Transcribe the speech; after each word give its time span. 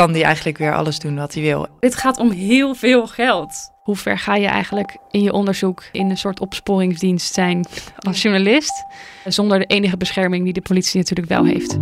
kan 0.00 0.12
die 0.12 0.24
eigenlijk 0.24 0.58
weer 0.58 0.74
alles 0.74 0.98
doen 0.98 1.16
wat 1.16 1.34
hij 1.34 1.42
wil. 1.42 1.66
Dit 1.80 1.94
gaat 1.94 2.18
om 2.18 2.30
heel 2.30 2.74
veel 2.74 3.06
geld. 3.06 3.70
Hoe 3.82 3.96
ver 3.96 4.18
ga 4.18 4.34
je 4.34 4.46
eigenlijk 4.46 4.96
in 5.10 5.22
je 5.22 5.32
onderzoek 5.32 5.84
in 5.92 6.10
een 6.10 6.16
soort 6.16 6.40
opsporingsdienst 6.40 7.34
zijn 7.34 7.66
als 7.98 8.22
journalist? 8.22 8.84
Zonder 9.24 9.58
de 9.58 9.64
enige 9.64 9.96
bescherming 9.96 10.44
die 10.44 10.52
de 10.52 10.60
politie 10.60 10.98
natuurlijk 10.98 11.28
wel 11.28 11.44
heeft. 11.44 11.78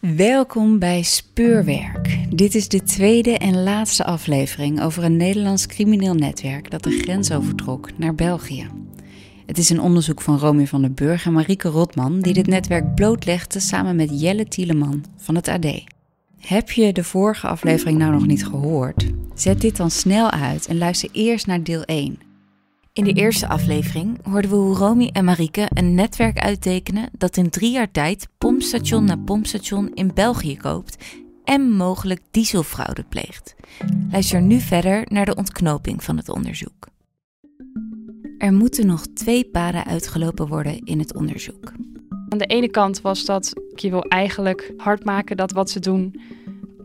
Welkom 0.00 0.78
bij 0.78 1.02
Speurwerk. 1.02 2.18
Dit 2.28 2.54
is 2.54 2.68
de 2.68 2.82
tweede 2.82 3.38
en 3.38 3.62
laatste 3.62 4.04
aflevering 4.04 4.82
over 4.82 5.04
een 5.04 5.16
Nederlands 5.16 5.66
crimineel 5.66 6.14
netwerk 6.14 6.70
dat 6.70 6.82
de 6.82 6.90
grens 6.90 7.32
overtrok 7.32 7.98
naar 7.98 8.14
België. 8.14 8.75
Het 9.46 9.58
is 9.58 9.70
een 9.70 9.80
onderzoek 9.80 10.20
van 10.20 10.38
Romy 10.38 10.66
van 10.66 10.82
den 10.82 10.94
Burg 10.94 11.26
en 11.26 11.32
Marieke 11.32 11.68
Rotman 11.68 12.20
die 12.20 12.32
dit 12.32 12.46
netwerk 12.46 12.94
blootlegde 12.94 13.60
samen 13.60 13.96
met 13.96 14.20
Jelle 14.20 14.48
Tieleman 14.48 15.04
van 15.16 15.34
het 15.34 15.48
AD. 15.48 15.66
Heb 16.38 16.70
je 16.70 16.92
de 16.92 17.04
vorige 17.04 17.46
aflevering 17.46 17.98
nou 17.98 18.12
nog 18.12 18.26
niet 18.26 18.46
gehoord? 18.46 19.06
Zet 19.34 19.60
dit 19.60 19.76
dan 19.76 19.90
snel 19.90 20.30
uit 20.30 20.66
en 20.66 20.78
luister 20.78 21.08
eerst 21.12 21.46
naar 21.46 21.62
deel 21.62 21.82
1. 21.82 22.18
In 22.92 23.04
de 23.04 23.12
eerste 23.12 23.48
aflevering 23.48 24.18
hoorden 24.22 24.50
we 24.50 24.56
hoe 24.56 24.76
Romy 24.76 25.10
en 25.12 25.24
Marieke 25.24 25.66
een 25.74 25.94
netwerk 25.94 26.38
uittekenen 26.38 27.08
dat 27.18 27.36
in 27.36 27.50
drie 27.50 27.70
jaar 27.70 27.90
tijd 27.90 28.28
pompstation 28.38 29.04
na 29.04 29.16
pompstation 29.16 29.90
in 29.94 30.10
België 30.14 30.56
koopt 30.56 31.04
en 31.44 31.72
mogelijk 31.72 32.20
dieselfraude 32.30 33.04
pleegt. 33.08 33.54
Luister 34.10 34.42
nu 34.42 34.60
verder 34.60 35.04
naar 35.08 35.26
de 35.26 35.34
ontknoping 35.34 36.04
van 36.04 36.16
het 36.16 36.28
onderzoek. 36.28 36.94
Er 38.46 38.52
moeten 38.52 38.86
nog 38.86 39.06
twee 39.06 39.44
paden 39.44 39.84
uitgelopen 39.84 40.46
worden 40.46 40.80
in 40.84 40.98
het 40.98 41.14
onderzoek. 41.14 41.72
Aan 42.28 42.38
de 42.38 42.46
ene 42.46 42.70
kant 42.70 43.00
was 43.00 43.24
dat 43.24 43.52
je 43.74 43.90
wil 43.90 44.02
eigenlijk 44.02 44.72
hard 44.76 45.04
maken 45.04 45.36
dat 45.36 45.52
wat 45.52 45.70
ze 45.70 45.80
doen 45.80 46.20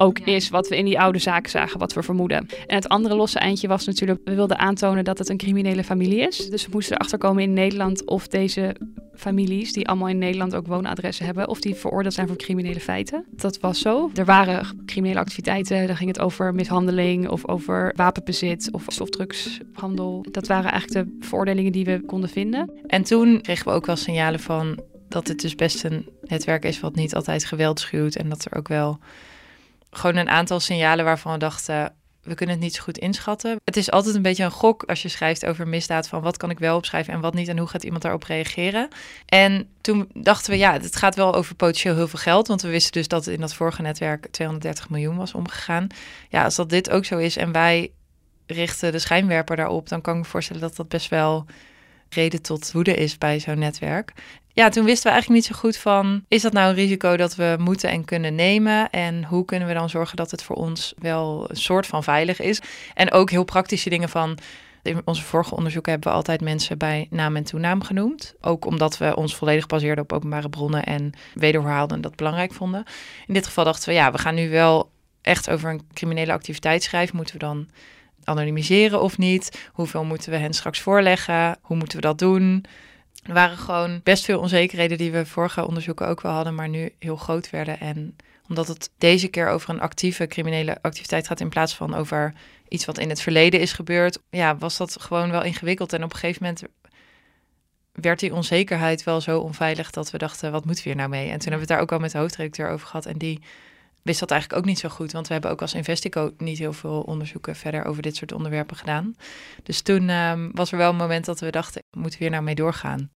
ook 0.02 0.20
is 0.20 0.50
wat 0.50 0.68
we 0.68 0.78
in 0.78 0.86
die 0.86 1.00
oude 1.00 1.20
zaken 1.20 1.50
zagen, 1.50 1.80
wat 1.80 1.94
we 1.94 2.04
vermoeden. 2.04 2.48
En 2.68 2.76
het 2.76 2.90
andere 2.90 3.16
losse 3.16 3.40
eindje 3.40 3.68
was 3.68 3.86
natuurlijk, 3.86 4.20
we 4.24 4.36
wilden 4.36 4.60
aantonen 4.60 5.04
dat 5.04 5.18
het 5.18 5.30
een 5.30 5.38
criminele 5.38 5.84
familie 5.84 6.20
is. 6.28 6.50
Dus 6.50 6.66
we 6.66 6.72
moesten 6.72 6.96
erachter 6.96 7.18
komen 7.18 7.44
in 7.44 7.54
Nederland 7.54 8.06
of 8.06 8.28
deze 8.28 8.76
families, 9.16 9.74
die 9.74 9.88
allemaal 9.88 10.08
in 10.08 10.18
Nederland 10.18 10.56
ook 10.56 10.68
woonadressen 10.68 11.26
hebben, 11.26 11.48
of 11.48 11.60
die 11.60 11.76
veroordeeld 11.76 12.14
zijn 12.14 12.28
voor 12.28 12.36
criminele 12.36 12.80
feiten. 12.80 13.26
Dat 13.32 13.60
was 13.60 13.80
zo. 13.80 14.12
Er 14.16 14.26
waren 14.26 14.84
criminele 14.86 15.20
activiteiten, 15.20 15.88
dan 15.88 15.96
ging 15.96 16.10
het 16.10 16.20
over 16.20 16.54
mishandeling 16.54 17.30
of 17.30 17.48
over 17.48 17.94
wapenbezit 17.96 18.70
of 18.72 18.84
softdrugshandel. 18.88 20.26
Dat 20.32 20.48
waren 20.48 20.72
eigenlijk 20.72 21.08
de 21.08 21.26
veroordelingen 21.28 21.72
die 21.72 21.86
we 21.86 22.04
konden 22.06 22.30
vinden. 22.30 22.72
En 22.88 23.04
toen 23.04 23.42
kregen 23.42 23.66
we 23.66 23.72
ook 23.72 23.86
wel 23.86 23.96
signalen 23.96 24.40
van 24.40 24.80
dat 25.08 25.28
het 25.28 25.42
dus 25.42 25.56
best 25.56 25.84
een 25.84 26.10
netwerk 26.22 26.66
is 26.66 26.80
wat 26.80 26.96
niet 26.96 27.16
altijd 27.16 27.46
geweld 27.46 27.80
schuwt 27.80 28.16
en 28.16 28.30
dat 28.30 28.46
er 28.46 28.58
ook 28.58 28.68
wel 28.68 29.00
gewoon 29.92 30.16
een 30.16 30.30
aantal 30.30 30.60
signalen 30.60 31.06
waarvan 31.06 31.32
we 31.32 31.38
dachten, 31.38 31.94
we 32.24 32.36
kunnen 32.36 32.56
het 32.56 32.64
niet 32.64 32.76
zo 32.76 32.84
goed 32.84 32.98
inschatten. 32.98 33.60
Het 33.64 33.78
is 33.78 33.92
altijd 33.92 34.16
een 34.16 34.22
beetje 34.22 34.44
een 34.44 34.52
gok 34.52 34.84
als 34.84 35.02
je 35.02 35.08
schrijft 35.08 35.46
over 35.46 35.68
misdaad 35.68 36.08
van 36.08 36.22
wat 36.22 36.38
kan 36.38 36.50
ik 36.50 36.60
wel 36.60 36.78
opschrijven 36.78 37.14
en 37.14 37.20
wat 37.20 37.34
niet 37.34 37.48
en 37.48 37.58
hoe 37.58 37.68
gaat 37.68 37.84
iemand 37.84 38.02
daarop 38.02 38.24
reageren. 38.24 38.88
En 39.26 39.70
toen 39.82 40.10
dachten 40.14 40.52
we, 40.52 40.58
ja, 40.58 40.74
het 40.74 40.96
gaat 40.96 41.16
wel 41.16 41.36
over 41.36 41.56
potentieel 41.56 41.96
heel 41.96 42.08
veel 42.08 42.20
geld, 42.20 42.48
want 42.48 42.62
we 42.62 42.70
wisten 42.70 42.92
dus 42.92 43.08
dat 43.08 43.28
in 43.28 43.40
dat 43.40 43.54
vorige 43.54 43.82
netwerk 43.82 44.28
230 44.32 44.90
miljoen 44.90 45.18
was 45.18 45.34
omgegaan. 45.34 45.88
Ja, 46.30 46.44
als 46.44 46.56
dat 46.56 46.70
dit 46.70 46.90
ook 46.90 47.06
zo 47.06 47.18
is 47.18 47.38
en 47.38 47.52
wij 47.52 47.92
richten 48.46 48.92
de 48.92 49.00
schijnwerper 49.00 49.56
daarop, 49.56 49.90
dan 49.90 50.02
kan 50.02 50.14
ik 50.14 50.20
me 50.20 50.26
voorstellen 50.26 50.62
dat 50.62 50.76
dat 50.76 50.88
best 50.88 51.10
wel 51.10 51.46
reden 52.14 52.42
tot 52.42 52.72
woede 52.72 52.94
is 52.94 53.18
bij 53.18 53.40
zo'n 53.40 53.60
netwerk 53.60 54.14
ja, 54.54 54.70
toen 54.70 54.86
wisten 54.86 55.04
we 55.04 55.12
eigenlijk 55.12 55.42
niet 55.42 55.56
zo 55.56 55.60
goed 55.60 55.78
van, 55.78 56.24
is 56.28 56.42
dat 56.42 56.54
nou 56.54 56.70
een 56.70 56.76
risico 56.76 57.18
dat 57.18 57.36
we 57.36 57.56
moeten 57.60 57.90
en 57.90 58.06
kunnen 58.06 58.36
nemen? 58.36 58.90
En 58.90 59.24
hoe 59.24 59.46
kunnen 59.46 59.68
we 59.68 59.74
dan 59.74 59.90
zorgen 59.90 60.18
dat 60.18 60.32
het 60.32 60.44
voor 60.44 60.56
ons 60.56 60.94
wel 60.98 61.46
een 61.50 61.56
soort 61.56 61.88
van 61.88 62.04
veilig 62.04 62.40
is? 62.40 62.62
En 62.94 63.12
ook 63.12 63.30
heel 63.30 63.44
praktische 63.44 63.90
dingen 63.90 64.10
van, 64.10 64.38
in 64.84 65.02
onze 65.06 65.24
vorige 65.24 65.56
onderzoeken 65.56 65.92
hebben 65.92 66.10
we 66.10 66.16
altijd 66.16 66.42
mensen 66.42 66.78
bij 66.78 67.08
naam 67.10 67.36
en 67.36 67.44
toenaam 67.44 67.82
genoemd. 67.84 68.36
Ook 68.42 68.66
omdat 68.66 68.98
we 68.98 69.16
ons 69.16 69.36
volledig 69.36 69.68
baseerden 69.68 70.04
op 70.04 70.14
openbare 70.14 70.50
bronnen 70.50 70.84
en 70.84 71.12
wederhaalden 71.34 71.96
en 71.96 72.02
dat 72.02 72.16
belangrijk 72.16 72.54
vonden. 72.54 72.84
In 73.28 73.34
dit 73.34 73.46
geval 73.46 73.64
dachten 73.64 73.90
we, 73.90 73.96
ja, 73.96 74.12
we 74.12 74.18
gaan 74.18 74.36
nu 74.36 74.50
wel 74.50 74.92
echt 75.22 75.50
over 75.50 75.70
een 75.70 75.82
criminele 75.94 76.32
activiteit 76.32 76.84
schrijven. 76.84 77.16
Moeten 77.16 77.34
we 77.34 77.40
dan 77.40 77.68
anonimiseren 78.24 79.02
of 79.02 79.18
niet? 79.18 79.70
Hoeveel 79.72 80.04
moeten 80.04 80.32
we 80.32 80.38
hen 80.38 80.54
straks 80.54 80.80
voorleggen? 80.80 81.58
Hoe 81.62 81.78
moeten 81.78 81.98
we 81.98 82.04
dat 82.04 82.20
doen? 82.20 82.66
Er 83.24 83.34
waren 83.34 83.58
gewoon 83.58 84.00
best 84.04 84.26
veel 84.26 84.40
onzekerheden 84.40 84.98
die 84.98 85.12
we 85.12 85.26
vorige 85.26 85.68
onderzoeken 85.68 86.08
ook 86.08 86.22
wel 86.22 86.32
hadden, 86.32 86.56
maar 86.56 86.70
nu 86.70 86.94
heel 87.00 87.16
groot 87.16 87.50
werden. 87.50 87.80
En 87.80 88.16
omdat 88.50 88.68
het 88.68 88.90
deze 88.98 89.28
keer 89.28 89.48
over 89.48 89.70
een 89.70 89.82
actieve 89.82 90.28
criminele 90.28 90.78
activiteit 90.82 91.28
gaat 91.28 91.40
in 91.40 91.50
plaats 91.50 91.76
van 91.76 91.96
over 91.96 92.34
iets 92.68 92.86
wat 92.86 92.98
in 92.98 93.10
het 93.10 93.22
verleden 93.22 93.60
is 93.60 93.74
gebeurd, 93.74 94.20
ja, 94.30 94.58
was 94.58 94.78
dat 94.78 95.02
gewoon 95.02 95.32
wel 95.32 95.44
ingewikkeld. 95.44 95.94
En 95.94 96.04
op 96.04 96.14
een 96.14 96.20
gegeven 96.20 96.44
moment 96.44 96.64
werd 97.92 98.20
die 98.20 98.34
onzekerheid 98.34 99.04
wel 99.04 99.22
zo 99.22 99.40
onveilig 99.40 99.92
dat 99.92 100.12
we 100.12 100.18
dachten, 100.18 100.52
wat 100.52 100.66
moeten 100.66 100.84
we 100.84 100.90
hier 100.90 101.00
nou 101.00 101.10
mee? 101.10 101.30
En 101.30 101.40
toen 101.40 101.52
hebben 101.52 101.68
we 101.68 101.74
daar 101.74 101.82
ook 101.82 101.92
al 101.92 102.00
met 102.00 102.12
de 102.12 102.18
hoofdredacteur 102.18 102.70
over 102.70 102.88
gehad. 102.88 103.06
En 103.06 103.18
die 103.18 103.40
wist 104.04 104.20
dat 104.20 104.32
eigenlijk 104.32 104.62
ook 104.62 104.68
niet 104.68 104.80
zo 104.80 104.90
goed, 104.90 105.12
want 105.12 105.28
we 105.28 105.34
hebben 105.34 105.52
ook 105.52 105.62
als 105.62 105.74
Investico 105.74 106.32
niet 106.38 106.58
heel 106.58 106.74
veel 106.74 107.02
onderzoeken 107.02 107.56
verder 107.56 107.86
over 107.86 108.02
dit 108.02 108.16
soort 108.16 108.32
onderwerpen 108.32 108.78
gedaan. 108.78 109.16
Dus 109.64 109.82
toen 109.82 110.10
um, 110.10 110.52
was 110.54 110.72
er 110.72 110.78
wel 110.78 110.90
een 110.90 110.96
moment 110.96 111.26
dat 111.26 111.40
we 111.40 111.50
dachten, 111.50 111.84
moeten 111.92 112.20
we 112.20 112.26
hier 112.26 112.34
nou 112.34 112.44
mee 112.44 112.56
doorgaan? 112.56 113.10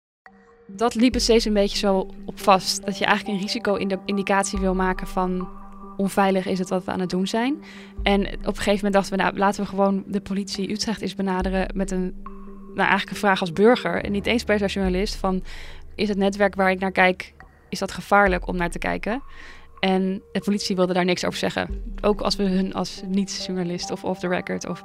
Dat 0.66 0.94
liep 0.94 1.14
het 1.14 1.22
steeds 1.22 1.44
een 1.44 1.52
beetje 1.52 1.78
zo 1.78 2.10
op 2.24 2.40
vast. 2.40 2.84
Dat 2.84 2.98
je 2.98 3.04
eigenlijk 3.04 3.36
een 3.36 3.44
risico-indicatie 3.44 4.58
wil 4.58 4.74
maken 4.74 5.06
van 5.06 5.48
onveilig 5.96 6.46
is 6.46 6.58
het 6.58 6.68
wat 6.68 6.84
we 6.84 6.90
aan 6.90 7.00
het 7.00 7.10
doen 7.10 7.26
zijn. 7.26 7.62
En 8.02 8.20
op 8.26 8.46
een 8.46 8.56
gegeven 8.56 8.74
moment 8.74 8.92
dachten 8.92 9.16
we, 9.16 9.22
nou 9.22 9.36
laten 9.36 9.62
we 9.62 9.68
gewoon 9.68 10.04
de 10.06 10.20
politie 10.20 10.70
Utrecht 10.70 11.00
eens 11.00 11.14
benaderen 11.14 11.70
met 11.74 11.90
een, 11.90 12.22
nou 12.54 12.76
eigenlijk 12.76 13.10
een 13.10 13.16
vraag 13.16 13.40
als 13.40 13.52
burger. 13.52 14.04
En 14.04 14.12
niet 14.12 14.26
eens 14.26 14.44
per 14.44 14.66
journalist 14.66 15.14
van, 15.14 15.44
is 15.94 16.08
het 16.08 16.18
netwerk 16.18 16.54
waar 16.54 16.70
ik 16.70 16.80
naar 16.80 16.92
kijk, 16.92 17.34
is 17.68 17.78
dat 17.78 17.92
gevaarlijk 17.92 18.46
om 18.46 18.56
naar 18.56 18.70
te 18.70 18.78
kijken? 18.78 19.22
En 19.82 20.22
de 20.32 20.40
politie 20.40 20.76
wilde 20.76 20.92
daar 20.92 21.04
niks 21.04 21.24
over 21.24 21.38
zeggen. 21.38 21.82
Ook 22.00 22.20
als 22.20 22.36
we 22.36 22.42
hun 22.42 22.74
als 22.74 23.02
niet-journalist 23.06 23.90
of 23.90 24.04
off 24.04 24.20
the 24.20 24.28
record, 24.28 24.68
of 24.68 24.82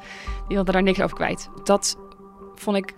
die 0.48 0.56
wilden 0.56 0.74
daar 0.74 0.84
niks 0.84 1.02
over 1.02 1.16
kwijt. 1.16 1.50
Dat 1.64 1.98
vond 2.56 2.78
ik 2.78 2.94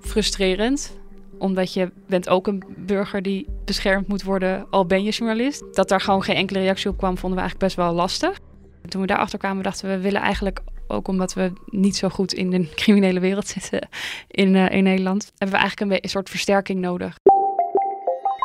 frustrerend 0.00 1.00
omdat 1.38 1.72
je 1.72 1.92
bent 2.06 2.28
ook 2.28 2.46
een 2.46 2.62
burger 2.76 3.22
die 3.22 3.48
beschermd 3.64 4.08
moet 4.08 4.22
worden, 4.22 4.66
al 4.70 4.86
ben 4.86 5.02
je 5.02 5.10
journalist. 5.10 5.64
Dat 5.74 5.88
daar 5.88 6.00
gewoon 6.00 6.22
geen 6.22 6.36
enkele 6.36 6.58
reactie 6.58 6.90
op 6.90 6.96
kwam, 6.96 7.18
vonden 7.18 7.38
we 7.38 7.44
eigenlijk 7.44 7.74
best 7.74 7.86
wel 7.86 7.94
lastig. 7.94 8.38
Toen 8.88 9.00
we 9.00 9.06
daarachter 9.06 9.38
kwamen, 9.38 9.62
dachten 9.62 9.88
we, 9.88 9.96
we 9.96 10.02
willen 10.02 10.20
eigenlijk 10.20 10.60
ook 10.86 11.08
omdat 11.08 11.34
we 11.34 11.52
niet 11.66 11.96
zo 11.96 12.08
goed 12.08 12.32
in 12.32 12.50
de 12.50 12.68
criminele 12.82 13.20
wereld 13.20 13.46
zitten 13.46 13.88
in, 14.28 14.54
uh, 14.54 14.70
in 14.70 14.82
Nederland, 14.82 15.32
hebben 15.36 15.56
we 15.56 15.62
eigenlijk 15.62 16.04
een 16.04 16.10
soort 16.10 16.30
versterking 16.30 16.80
nodig. 16.80 17.16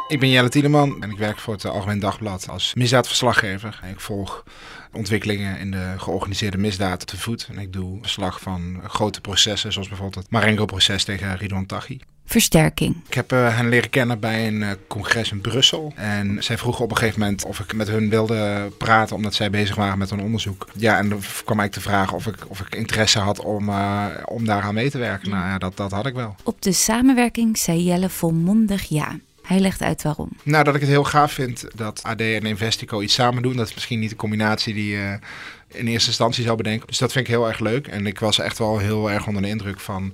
Ik 0.08 0.20
ben 0.20 0.30
Jelle 0.30 0.50
Tieleman 0.50 1.04
en 1.04 1.12
ik 1.12 1.18
werk 1.18 1.40
voor 1.40 1.54
het 1.54 1.66
Algemeen 1.66 2.00
Dagblad 2.00 2.50
als 2.50 2.74
misdaadverslaggever. 2.74 3.80
Ik 3.92 4.00
volg 4.00 4.44
ontwikkelingen 4.92 5.60
in 5.60 5.72
de 5.72 5.94
georganiseerde 5.98 6.58
misdaad 6.58 7.08
te 7.08 7.18
voet. 7.18 7.48
En 7.52 7.60
ik 7.60 7.74
doe 7.74 7.98
verslag 8.02 8.42
van 8.42 8.82
grote 8.88 9.22
processen, 9.22 9.74
zoals 9.74 9.88
bijvoorbeeld 9.88 10.24
het 10.24 10.32
Marengo-proces 10.32 11.04
tegen 11.04 11.38
Ridwan 11.38 11.66
Taghi. 11.66 12.00
Versterking. 12.26 12.96
Ik 13.08 13.14
heb 13.14 13.32
uh, 13.32 13.56
hen 13.56 13.70
leren 13.70 13.90
kennen 13.90 14.20
bij 14.20 14.48
een 14.48 14.62
uh, 14.62 14.72
congres 14.88 15.32
in 15.32 15.42
Brussel. 15.42 15.94
En 15.96 16.44
zij 16.44 16.58
vroegen 16.58 16.84
op 16.84 16.92
een 16.92 16.98
gegeven 16.98 17.20
moment 17.20 17.46
of 17.46 17.60
ik 17.60 17.74
met 17.74 17.88
hun 17.88 18.10
wilde 18.10 18.72
praten, 18.78 19.16
omdat 19.16 19.34
zij 19.34 19.50
bezig 19.50 19.76
waren 19.76 19.98
met 19.98 20.12
een 20.12 20.22
onderzoek. 20.22 20.68
Ja, 20.76 20.98
en 20.98 21.10
dan 21.10 21.22
kwam 21.46 21.60
ik 21.60 21.74
de 21.74 21.82
vraag 21.82 22.14
of 22.14 22.28
ik, 22.28 22.36
of 22.48 22.60
ik 22.60 22.76
interesse 22.76 23.20
had 23.20 23.40
om, 23.40 23.70
uh, 23.70 24.06
om 24.26 24.46
daaraan 24.46 24.74
mee 24.74 24.90
te 24.90 24.98
werken. 24.98 25.30
Nou 25.30 25.46
ja, 25.46 25.58
dat, 25.58 25.78
dat 25.78 25.92
had 25.92 26.06
ik 26.06 26.14
wel. 26.14 26.36
Op 26.44 26.62
de 26.62 26.72
samenwerking 26.72 27.58
zei 27.58 27.84
Jelle 27.84 28.10
volmondig 28.10 28.84
ja. 28.84 29.16
Hij 29.48 29.60
legt 29.60 29.82
uit 29.82 30.04
waarom. 30.04 30.30
Nou, 30.44 30.64
dat 30.64 30.76
ik 30.76 30.82
het 30.82 30.90
heel 30.90 31.04
gaaf 31.04 31.32
vind 31.32 31.66
dat 31.76 32.04
AD 32.04 32.22
en 32.22 32.46
Investico 32.46 33.02
iets 33.02 33.14
samen 33.14 33.44
doen. 33.44 33.56
Dat 33.56 33.68
is 33.68 33.74
misschien 33.74 34.00
niet 34.00 34.10
de 34.10 34.16
combinatie 34.16 34.74
die 34.74 34.90
je 34.90 35.20
in 35.68 35.88
eerste 35.88 36.08
instantie 36.08 36.44
zou 36.44 36.58
bedenken. 36.58 36.88
Dus 36.88 36.98
dat 36.98 37.12
vind 37.12 37.28
ik 37.28 37.34
heel 37.34 37.48
erg 37.48 37.60
leuk. 37.60 37.88
En 37.88 38.06
ik 38.08 38.20
was 38.20 38.40
echt 38.40 38.58
wel 38.58 38.78
heel 38.78 39.12
erg 39.12 39.28
onder 39.28 39.42
de 39.42 39.48
indruk 39.48 39.80
van 39.80 40.14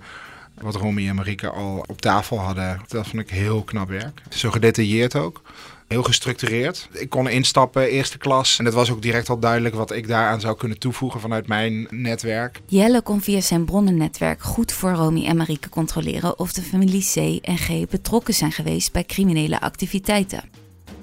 wat 0.61 0.75
Romy 0.75 1.07
en 1.07 1.15
Marieke 1.15 1.49
al 1.49 1.83
op 1.87 2.01
tafel 2.01 2.39
hadden. 2.39 2.81
Dat 2.87 3.07
vond 3.07 3.21
ik 3.21 3.29
heel 3.29 3.63
knap 3.63 3.89
werk. 3.89 4.21
Zo 4.29 4.51
gedetailleerd 4.51 5.15
ook. 5.15 5.41
Heel 5.87 6.03
gestructureerd. 6.03 6.89
Ik 6.91 7.09
kon 7.09 7.29
instappen, 7.29 7.89
eerste 7.89 8.17
klas. 8.17 8.59
En 8.59 8.65
het 8.65 8.73
was 8.73 8.91
ook 8.91 9.01
direct 9.01 9.29
al 9.29 9.39
duidelijk 9.39 9.75
wat 9.75 9.91
ik 9.91 10.07
daaraan 10.07 10.41
zou 10.41 10.57
kunnen 10.57 10.79
toevoegen 10.79 11.19
vanuit 11.19 11.47
mijn 11.47 11.87
netwerk. 11.89 12.61
Jelle 12.65 13.01
kon 13.01 13.21
via 13.21 13.41
zijn 13.41 13.65
bronnennetwerk 13.65 14.41
goed 14.41 14.71
voor 14.71 14.91
Romy 14.91 15.25
en 15.25 15.37
Marieke 15.37 15.69
controleren 15.69 16.39
of 16.39 16.53
de 16.53 16.61
familie 16.61 17.09
C 17.13 17.45
en 17.45 17.57
G 17.57 17.87
betrokken 17.89 18.33
zijn 18.33 18.51
geweest 18.51 18.91
bij 18.91 19.03
criminele 19.03 19.59
activiteiten. 19.59 20.43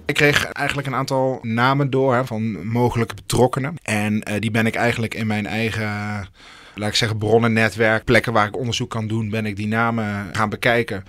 Ik 0.06 0.16
kreeg 0.16 0.44
eigenlijk 0.44 0.86
een 0.86 0.94
aantal 0.94 1.38
namen 1.42 1.90
door 1.90 2.14
hè, 2.14 2.26
van 2.26 2.66
mogelijke 2.66 3.14
betrokkenen. 3.14 3.74
En 3.82 4.14
uh, 4.14 4.34
die 4.38 4.50
ben 4.50 4.66
ik 4.66 4.74
eigenlijk 4.74 5.14
in 5.14 5.26
mijn 5.26 5.46
eigen, 5.46 5.88
laat 6.74 6.88
ik 6.88 6.94
zeggen, 6.94 7.18
bronnennetwerk, 7.18 8.04
plekken 8.04 8.32
waar 8.32 8.46
ik 8.46 8.56
onderzoek 8.56 8.90
kan 8.90 9.06
doen, 9.06 9.30
ben 9.30 9.46
ik 9.46 9.56
die 9.56 9.66
namen 9.66 10.28
gaan 10.32 10.48
bekijken. 10.48 11.04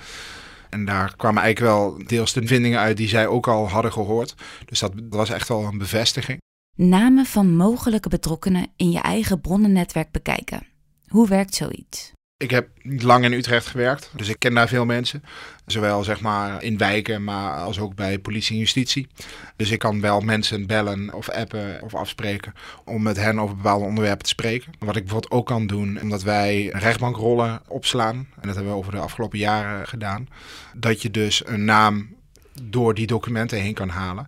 En 0.71 0.85
daar 0.85 1.15
kwamen 1.15 1.44
eigenlijk 1.44 1.73
wel 1.73 2.07
deels 2.07 2.33
de 2.33 2.47
vindingen 2.47 2.79
uit 2.79 2.97
die 2.97 3.07
zij 3.07 3.27
ook 3.27 3.47
al 3.47 3.69
hadden 3.69 3.91
gehoord. 3.91 4.35
Dus 4.65 4.79
dat 4.79 4.91
was 5.09 5.29
echt 5.29 5.47
wel 5.47 5.63
een 5.63 5.77
bevestiging. 5.77 6.39
Namen 6.75 7.25
van 7.25 7.56
mogelijke 7.56 8.09
betrokkenen 8.09 8.68
in 8.75 8.91
je 8.91 9.00
eigen 9.00 9.41
bronnennetwerk 9.41 10.12
bekijken. 10.12 10.68
Hoe 11.07 11.27
werkt 11.27 11.56
zoiets? 11.56 12.12
Ik 12.41 12.49
heb 12.49 12.67
lang 12.83 13.23
in 13.25 13.33
Utrecht 13.33 13.67
gewerkt, 13.67 14.09
dus 14.15 14.27
ik 14.27 14.39
ken 14.39 14.53
daar 14.53 14.67
veel 14.67 14.85
mensen. 14.85 15.23
Zowel 15.65 16.03
zeg 16.03 16.21
maar 16.21 16.63
in 16.63 16.77
wijken, 16.77 17.23
maar 17.23 17.57
als 17.57 17.79
ook 17.79 17.95
bij 17.95 18.19
politie 18.19 18.53
en 18.53 18.59
justitie. 18.59 19.07
Dus 19.55 19.71
ik 19.71 19.79
kan 19.79 20.01
wel 20.01 20.19
mensen 20.19 20.67
bellen 20.67 21.13
of 21.13 21.29
appen 21.29 21.81
of 21.81 21.95
afspreken 21.95 22.53
om 22.85 23.01
met 23.01 23.17
hen 23.17 23.39
over 23.39 23.55
bepaalde 23.55 23.85
onderwerpen 23.85 24.23
te 24.23 24.29
spreken. 24.29 24.73
Wat 24.79 24.95
ik 24.95 25.03
bijvoorbeeld 25.03 25.33
ook 25.33 25.45
kan 25.45 25.67
doen, 25.67 26.01
omdat 26.01 26.23
wij 26.23 26.69
rechtbankrollen 26.73 27.61
opslaan, 27.67 28.15
en 28.15 28.47
dat 28.47 28.55
hebben 28.55 28.73
we 28.73 28.79
over 28.79 28.91
de 28.91 28.99
afgelopen 28.99 29.39
jaren 29.39 29.88
gedaan, 29.88 30.27
dat 30.73 31.01
je 31.01 31.11
dus 31.11 31.47
een 31.47 31.65
naam 31.65 32.15
door 32.61 32.93
die 32.93 33.07
documenten 33.07 33.59
heen 33.59 33.73
kan 33.73 33.89
halen 33.89 34.25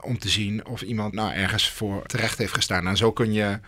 om 0.00 0.18
te 0.18 0.28
zien 0.28 0.66
of 0.66 0.82
iemand 0.82 1.14
nou 1.14 1.32
ergens 1.32 1.70
voor 1.70 2.06
terecht 2.06 2.38
heeft 2.38 2.54
gestaan. 2.54 2.86
En 2.86 2.96
zo 2.96 3.12
kun 3.12 3.32
je 3.32 3.58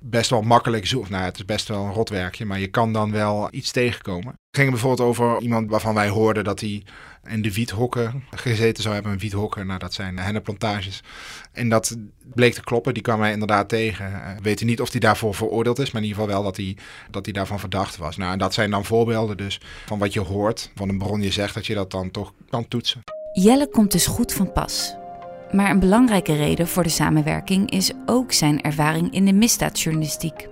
best 0.00 0.30
wel 0.30 0.42
makkelijk 0.42 0.86
zoeken. 0.86 1.12
Nou, 1.12 1.24
het 1.24 1.36
is 1.36 1.44
best 1.44 1.68
wel 1.68 1.84
een 1.84 1.92
rotwerkje, 1.92 2.44
maar 2.44 2.60
je 2.60 2.66
kan 2.66 2.92
dan 2.92 3.12
wel 3.12 3.48
iets 3.50 3.70
tegenkomen. 3.70 4.28
Het 4.28 4.60
ging 4.60 4.70
bijvoorbeeld 4.70 5.08
over 5.08 5.40
iemand 5.40 5.70
waarvan 5.70 5.94
wij 5.94 6.08
hoorden 6.08 6.44
dat 6.44 6.60
hij 6.60 6.82
in 7.28 7.42
de 7.42 7.52
wiethokken 7.52 8.24
gezeten 8.30 8.82
zou 8.82 8.94
hebben. 8.94 9.12
Een 9.12 9.18
wiethokken, 9.18 9.66
nou 9.66 9.78
dat 9.78 9.94
zijn 9.94 10.18
hennenplantages. 10.18 11.02
En 11.52 11.68
dat 11.68 11.96
bleek 12.34 12.54
te 12.54 12.60
kloppen, 12.60 12.94
die 12.94 13.02
kwam 13.02 13.18
mij 13.18 13.32
inderdaad 13.32 13.68
tegen. 13.68 14.12
We 14.12 14.18
eh, 14.18 14.36
weten 14.42 14.66
niet 14.66 14.80
of 14.80 14.90
hij 14.90 15.00
daarvoor 15.00 15.34
veroordeeld 15.34 15.78
is, 15.78 15.90
maar 15.90 16.02
in 16.02 16.08
ieder 16.08 16.22
geval 16.22 16.34
wel 16.36 16.44
dat 16.44 16.56
hij, 16.56 16.76
dat 17.10 17.24
hij 17.24 17.34
daarvan 17.34 17.60
verdacht 17.60 17.96
was. 17.96 18.16
Nou, 18.16 18.32
en 18.32 18.38
dat 18.38 18.54
zijn 18.54 18.70
dan 18.70 18.84
voorbeelden 18.84 19.36
dus 19.36 19.60
van 19.86 19.98
wat 19.98 20.12
je 20.12 20.20
hoort, 20.20 20.70
van 20.74 20.88
een 20.88 20.98
bron 20.98 21.22
je 21.22 21.30
zegt, 21.30 21.54
dat 21.54 21.66
je 21.66 21.74
dat 21.74 21.90
dan 21.90 22.10
toch 22.10 22.32
kan 22.50 22.68
toetsen. 22.68 23.02
Jelle 23.32 23.68
komt 23.68 23.92
dus 23.92 24.06
goed 24.06 24.32
van 24.32 24.52
pas. 24.52 24.94
Maar 25.52 25.70
een 25.70 25.78
belangrijke 25.78 26.36
reden 26.36 26.68
voor 26.68 26.82
de 26.82 26.88
samenwerking 26.88 27.70
is 27.70 27.92
ook 28.06 28.32
zijn 28.32 28.62
ervaring 28.62 29.12
in 29.12 29.24
de 29.24 29.32
misdaadjournalistiek. 29.32 30.48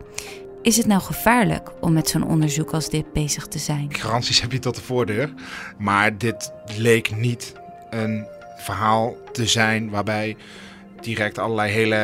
Is 0.63 0.77
het 0.77 0.87
nou 0.87 1.01
gevaarlijk 1.01 1.71
om 1.81 1.93
met 1.93 2.09
zo'n 2.09 2.27
onderzoek 2.27 2.71
als 2.71 2.91
dit 2.91 3.13
bezig 3.13 3.47
te 3.47 3.59
zijn? 3.59 3.95
Garanties 3.95 4.41
heb 4.41 4.53
je 4.53 4.59
tot 4.59 4.75
de 4.75 4.83
voordeur. 4.83 5.33
Maar 5.79 6.19
dit 6.19 6.53
leek 6.77 7.17
niet 7.17 7.55
een 7.91 8.27
verhaal 8.57 9.15
te 9.33 9.47
zijn 9.47 9.91
waarbij 9.91 10.37
direct 11.01 11.39
allerlei 11.39 11.73
hele 11.73 11.97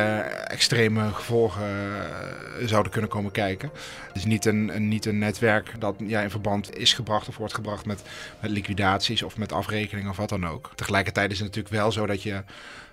extreme 0.47 1.11
gevolgen 1.11 1.63
eh, 1.63 2.67
zouden 2.67 2.91
kunnen 2.91 3.09
komen 3.09 3.31
kijken. 3.31 3.69
Het 4.07 4.15
is 4.15 4.25
niet 4.25 4.45
een, 4.45 4.75
een, 4.75 4.87
niet 4.87 5.05
een 5.05 5.17
netwerk 5.17 5.73
dat 5.79 5.95
ja, 5.97 6.21
in 6.21 6.29
verband 6.29 6.77
is 6.77 6.93
gebracht 6.93 7.27
of 7.27 7.37
wordt 7.37 7.53
gebracht 7.53 7.85
met, 7.85 8.01
met 8.39 8.51
liquidaties 8.51 9.23
of 9.23 9.37
met 9.37 9.51
afrekeningen 9.51 10.09
of 10.09 10.17
wat 10.17 10.29
dan 10.29 10.47
ook. 10.47 10.71
Tegelijkertijd 10.75 11.31
is 11.31 11.39
het 11.39 11.47
natuurlijk 11.47 11.75
wel 11.75 11.91
zo 11.91 12.05
dat 12.05 12.23
je 12.23 12.43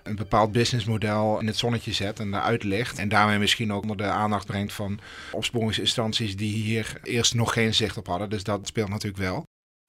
een 0.03 0.15
bepaald 0.15 0.51
businessmodel 0.51 1.39
in 1.39 1.47
het 1.47 1.57
zonnetje 1.57 1.93
zet 1.93 2.19
en 2.19 2.33
eruit 2.33 2.63
ligt. 2.63 2.97
En 2.97 3.09
daarmee 3.09 3.39
misschien 3.39 3.73
ook 3.73 3.81
onder 3.81 3.97
de 3.97 4.03
aandacht 4.03 4.45
brengt 4.45 4.73
van 4.73 4.99
opsporingsinstanties 5.31 6.35
die 6.35 6.53
hier 6.53 6.99
eerst 7.03 7.33
nog 7.33 7.53
geen 7.53 7.73
zicht 7.73 7.97
op 7.97 8.07
hadden. 8.07 8.29
Dus 8.29 8.43
dat 8.43 8.67
speelt 8.67 8.89
natuurlijk 8.89 9.23
wel. 9.23 9.43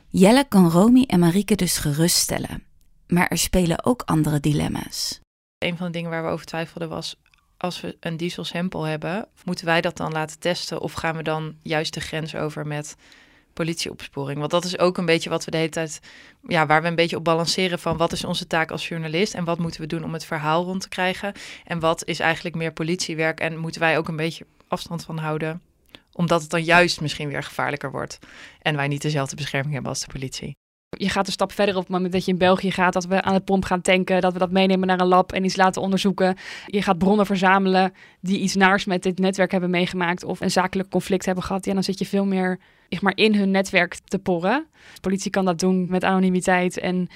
Jelle 0.08 0.44
kan 0.48 0.70
Romy 0.70 1.04
en 1.06 1.18
Marieke 1.18 1.54
dus 1.54 1.76
geruststellen. 1.76 2.62
Maar 3.06 3.28
er 3.28 3.38
spelen 3.38 3.84
ook 3.84 4.02
andere 4.02 4.40
dilemma's. 4.40 5.20
Een 5.58 5.76
van 5.76 5.86
de 5.86 5.92
dingen 5.92 6.10
waar 6.10 6.24
we 6.24 6.30
over 6.30 6.46
twijfelden 6.46 6.88
was, 6.88 7.16
als 7.56 7.80
we 7.80 7.96
een 8.00 8.16
diesel 8.16 8.44
sample 8.44 8.86
hebben, 8.86 9.28
moeten 9.44 9.66
wij 9.66 9.80
dat 9.80 9.96
dan 9.96 10.12
laten 10.12 10.38
testen 10.38 10.80
of 10.80 10.92
gaan 10.92 11.16
we 11.16 11.22
dan 11.22 11.56
juist 11.62 11.94
de 11.94 12.00
grens 12.00 12.34
over 12.34 12.66
met 12.66 12.96
politieopsporing? 13.54 14.38
Want 14.38 14.50
dat 14.50 14.64
is 14.64 14.78
ook 14.78 14.98
een 14.98 15.06
beetje 15.06 15.30
wat 15.30 15.44
we 15.44 15.50
de 15.50 15.56
hele 15.56 15.68
tijd, 15.68 16.00
ja, 16.48 16.66
waar 16.66 16.82
we 16.82 16.88
een 16.88 16.94
beetje 16.94 17.16
op 17.16 17.24
balanceren 17.24 17.78
van 17.78 17.96
wat 17.96 18.12
is 18.12 18.24
onze 18.24 18.46
taak 18.46 18.70
als 18.70 18.88
journalist 18.88 19.34
en 19.34 19.44
wat 19.44 19.58
moeten 19.58 19.80
we 19.80 19.86
doen 19.86 20.04
om 20.04 20.12
het 20.12 20.24
verhaal 20.24 20.64
rond 20.64 20.80
te 20.80 20.88
krijgen 20.88 21.32
en 21.64 21.80
wat 21.80 22.04
is 22.04 22.20
eigenlijk 22.20 22.56
meer 22.56 22.72
politiewerk 22.72 23.40
en 23.40 23.58
moeten 23.58 23.80
wij 23.80 23.98
ook 23.98 24.08
een 24.08 24.16
beetje 24.16 24.46
afstand 24.68 25.04
van 25.04 25.18
houden, 25.18 25.62
omdat 26.12 26.40
het 26.40 26.50
dan 26.50 26.64
juist 26.64 27.00
misschien 27.00 27.28
weer 27.28 27.42
gevaarlijker 27.42 27.90
wordt 27.90 28.18
en 28.62 28.76
wij 28.76 28.88
niet 28.88 29.02
dezelfde 29.02 29.36
bescherming 29.36 29.72
hebben 29.72 29.90
als 29.90 30.00
de 30.00 30.12
politie. 30.12 30.56
Je 30.94 31.08
gaat 31.08 31.26
een 31.26 31.32
stap 31.32 31.52
verder 31.52 31.74
op 31.74 31.80
het 31.80 31.90
moment 31.90 32.12
dat 32.12 32.24
je 32.24 32.32
in 32.32 32.38
België 32.38 32.70
gaat, 32.70 32.92
dat 32.92 33.06
we 33.06 33.22
aan 33.22 33.34
de 33.34 33.40
pomp 33.40 33.64
gaan 33.64 33.80
tanken, 33.80 34.20
dat 34.20 34.32
we 34.32 34.38
dat 34.38 34.50
meenemen 34.50 34.86
naar 34.86 35.00
een 35.00 35.06
lab 35.06 35.32
en 35.32 35.44
iets 35.44 35.56
laten 35.56 35.82
onderzoeken. 35.82 36.36
Je 36.66 36.82
gaat 36.82 36.98
bronnen 36.98 37.26
verzamelen 37.26 37.92
die 38.20 38.38
iets 38.38 38.54
naars 38.54 38.84
met 38.84 39.02
dit 39.02 39.18
netwerk 39.18 39.50
hebben 39.50 39.70
meegemaakt 39.70 40.24
of 40.24 40.40
een 40.40 40.50
zakelijk 40.50 40.90
conflict 40.90 41.24
hebben 41.24 41.44
gehad. 41.44 41.64
Ja, 41.64 41.74
dan 41.74 41.82
zit 41.82 41.98
je 41.98 42.06
veel 42.06 42.24
meer 42.24 42.58
zeg 42.88 43.02
maar, 43.02 43.16
in 43.16 43.34
hun 43.34 43.50
netwerk 43.50 43.98
te 44.04 44.18
porren. 44.18 44.66
De 44.94 45.00
politie 45.00 45.30
kan 45.30 45.44
dat 45.44 45.58
doen 45.58 45.86
met 45.90 46.04
anonimiteit 46.04 46.78
en, 46.78 47.08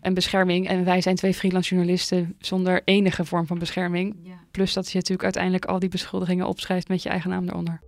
en 0.00 0.14
bescherming. 0.14 0.68
En 0.68 0.84
wij 0.84 1.00
zijn 1.00 1.16
twee 1.16 1.34
freelance 1.34 1.74
journalisten 1.74 2.36
zonder 2.38 2.82
enige 2.84 3.24
vorm 3.24 3.46
van 3.46 3.58
bescherming. 3.58 4.16
Plus 4.50 4.72
dat 4.72 4.86
je 4.90 4.94
natuurlijk 4.94 5.24
uiteindelijk 5.24 5.64
al 5.64 5.78
die 5.78 5.88
beschuldigingen 5.88 6.46
opschrijft 6.46 6.88
met 6.88 7.02
je 7.02 7.08
eigen 7.08 7.30
naam 7.30 7.48
eronder. 7.48 7.80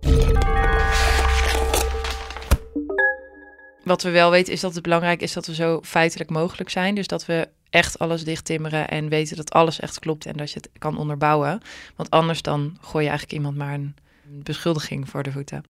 Wat 3.89 4.03
we 4.03 4.09
wel 4.09 4.31
weten 4.31 4.53
is 4.53 4.59
dat 4.59 4.73
het 4.73 4.83
belangrijk 4.83 5.21
is 5.21 5.33
dat 5.33 5.45
we 5.45 5.53
zo 5.53 5.79
feitelijk 5.83 6.29
mogelijk 6.29 6.69
zijn. 6.69 6.95
Dus 6.95 7.07
dat 7.07 7.25
we 7.25 7.49
echt 7.69 7.99
alles 7.99 8.23
dicht 8.23 8.45
timmeren 8.45 8.89
en 8.89 9.09
weten 9.09 9.35
dat 9.35 9.51
alles 9.51 9.79
echt 9.79 9.99
klopt 9.99 10.25
en 10.25 10.37
dat 10.37 10.51
je 10.51 10.59
het 10.61 10.69
kan 10.77 10.97
onderbouwen. 10.97 11.61
Want 11.95 12.09
anders 12.09 12.41
dan 12.41 12.77
gooi 12.81 13.03
je 13.03 13.09
eigenlijk 13.09 13.39
iemand 13.39 13.57
maar 13.57 13.73
een 13.73 13.95
beschuldiging 14.23 15.09
voor 15.09 15.23
de 15.23 15.31
voeten. 15.31 15.63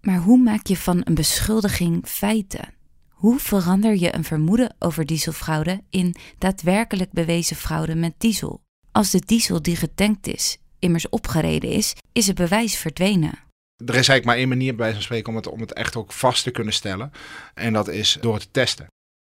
Maar 0.00 0.18
hoe 0.18 0.38
maak 0.38 0.66
je 0.66 0.76
van 0.76 1.00
een 1.04 1.14
beschuldiging 1.14 2.06
feiten? 2.06 2.74
Hoe 3.08 3.38
verander 3.38 3.96
je 3.96 4.14
een 4.14 4.24
vermoeden 4.24 4.74
over 4.78 5.06
dieselfraude 5.06 5.80
in 5.90 6.14
daadwerkelijk 6.38 7.12
bewezen 7.12 7.56
fraude 7.56 7.94
met 7.94 8.14
diesel? 8.18 8.60
Als 8.92 9.10
de 9.10 9.22
diesel 9.26 9.62
die 9.62 9.76
getankt 9.76 10.26
is 10.26 10.58
immers 10.78 11.08
opgereden 11.08 11.70
is, 11.70 11.94
is 12.12 12.26
het 12.26 12.36
bewijs 12.36 12.76
verdwenen. 12.76 13.38
Er 13.86 13.88
is 13.88 14.08
eigenlijk 14.08 14.24
maar 14.24 14.36
één 14.36 14.48
manier 14.48 14.74
bij 14.74 14.92
van 14.92 15.02
spreken 15.02 15.28
om 15.28 15.36
het, 15.36 15.46
om 15.46 15.60
het 15.60 15.72
echt 15.72 15.96
ook 15.96 16.12
vast 16.12 16.42
te 16.42 16.50
kunnen 16.50 16.72
stellen. 16.72 17.12
En 17.54 17.72
dat 17.72 17.88
is 17.88 18.18
door 18.20 18.34
het 18.34 18.42
te 18.42 18.48
testen. 18.50 18.86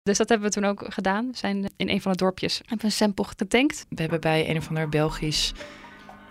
Dus 0.03 0.19
dat 0.19 0.29
hebben 0.29 0.49
we 0.49 0.55
toen 0.55 0.65
ook 0.65 0.85
gedaan. 0.89 1.31
We 1.31 1.37
zijn 1.37 1.73
in 1.77 1.89
een 1.89 2.01
van 2.01 2.13
de 2.13 2.19
dorpjes 2.19 2.59
hebben 2.59 2.79
we 2.79 2.85
een 2.85 2.93
sample 2.93 3.25
getankt. 3.25 3.87
We 3.89 4.01
hebben 4.01 4.21
bij 4.21 4.51
een 4.51 4.57
of 4.57 4.69
ander 4.69 4.89
Belgisch 4.89 5.53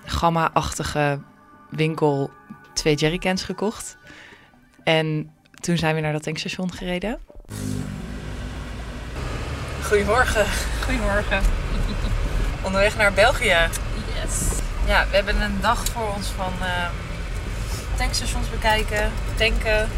gamma-achtige 0.05 1.21
winkel 1.69 2.31
twee 2.73 2.95
jerrycans 2.95 3.43
gekocht. 3.43 3.97
En 4.83 5.33
toen 5.53 5.77
zijn 5.77 5.95
we 5.95 6.01
naar 6.01 6.13
dat 6.13 6.23
tankstation 6.23 6.73
gereden. 6.73 7.19
Goedemorgen. 9.83 10.45
Goedemorgen. 10.83 11.41
Onderweg 12.63 12.97
naar 12.97 13.13
België. 13.13 13.57
Yes. 14.23 14.59
Ja, 14.85 15.07
we 15.09 15.15
hebben 15.15 15.41
een 15.41 15.61
dag 15.61 15.85
voor 15.85 16.13
ons 16.15 16.27
van 16.27 16.53
uh, 16.61 16.89
tankstations 18.01 18.49
bekijken, 18.49 19.11
tanken. 19.35 19.89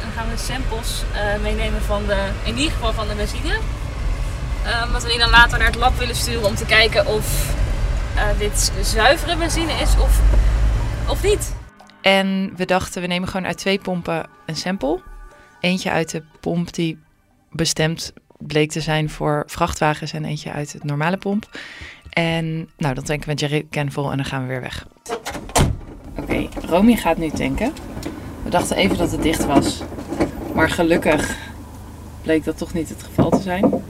Dan 0.00 0.10
gaan 0.14 0.28
we 0.30 0.36
samples 0.36 1.02
uh, 1.12 1.42
meenemen 1.42 1.82
van 1.82 2.06
de, 2.06 2.28
in 2.44 2.56
ieder 2.56 2.72
geval 2.72 2.92
van 2.92 3.08
de 3.08 3.14
benzine. 3.14 3.58
Wat 4.92 5.02
we 5.02 5.08
die 5.08 5.18
dan 5.18 5.30
later 5.30 5.58
naar 5.58 5.66
het 5.66 5.76
lab 5.76 5.98
willen 5.98 6.14
sturen 6.14 6.46
om 6.46 6.54
te 6.54 6.64
kijken 6.64 7.06
of 7.06 7.54
eh, 8.16 8.38
dit 8.38 8.72
zuivere 8.82 9.36
benzine 9.36 9.72
is 9.72 9.98
of, 9.98 10.20
of 11.08 11.22
niet. 11.22 11.54
En 12.00 12.52
we 12.56 12.64
dachten, 12.64 13.00
we 13.00 13.06
nemen 13.06 13.28
gewoon 13.28 13.46
uit 13.46 13.58
twee 13.58 13.78
pompen 13.78 14.26
een 14.46 14.56
sample. 14.56 15.02
Eentje 15.60 15.90
uit 15.90 16.10
de 16.10 16.22
pomp 16.40 16.74
die 16.74 16.98
bestemd 17.50 18.12
bleek 18.38 18.70
te 18.70 18.80
zijn 18.80 19.10
voor 19.10 19.42
vrachtwagens 19.46 20.12
en 20.12 20.24
eentje 20.24 20.52
uit 20.52 20.72
het 20.72 20.84
normale 20.84 21.16
pomp. 21.16 21.58
En 22.10 22.70
nou, 22.76 22.94
dan 22.94 23.04
tanken 23.04 23.28
we 23.28 23.34
jerrycan 23.34 23.92
vol 23.92 24.10
en 24.10 24.16
dan 24.16 24.26
gaan 24.26 24.42
we 24.42 24.48
weer 24.48 24.60
weg. 24.60 24.86
Oké, 26.30 26.66
Romy 26.66 26.96
gaat 26.96 27.16
nu 27.16 27.30
tanken. 27.30 27.72
We 28.42 28.50
dachten 28.50 28.76
even 28.76 28.98
dat 28.98 29.10
het 29.10 29.22
dicht 29.22 29.46
was. 29.46 29.82
Maar 30.54 30.70
gelukkig 30.70 31.38
bleek 32.22 32.44
dat 32.44 32.58
toch 32.58 32.74
niet 32.74 32.88
het 32.88 33.02
geval 33.02 33.30
te 33.30 33.40
zijn. 33.40 33.82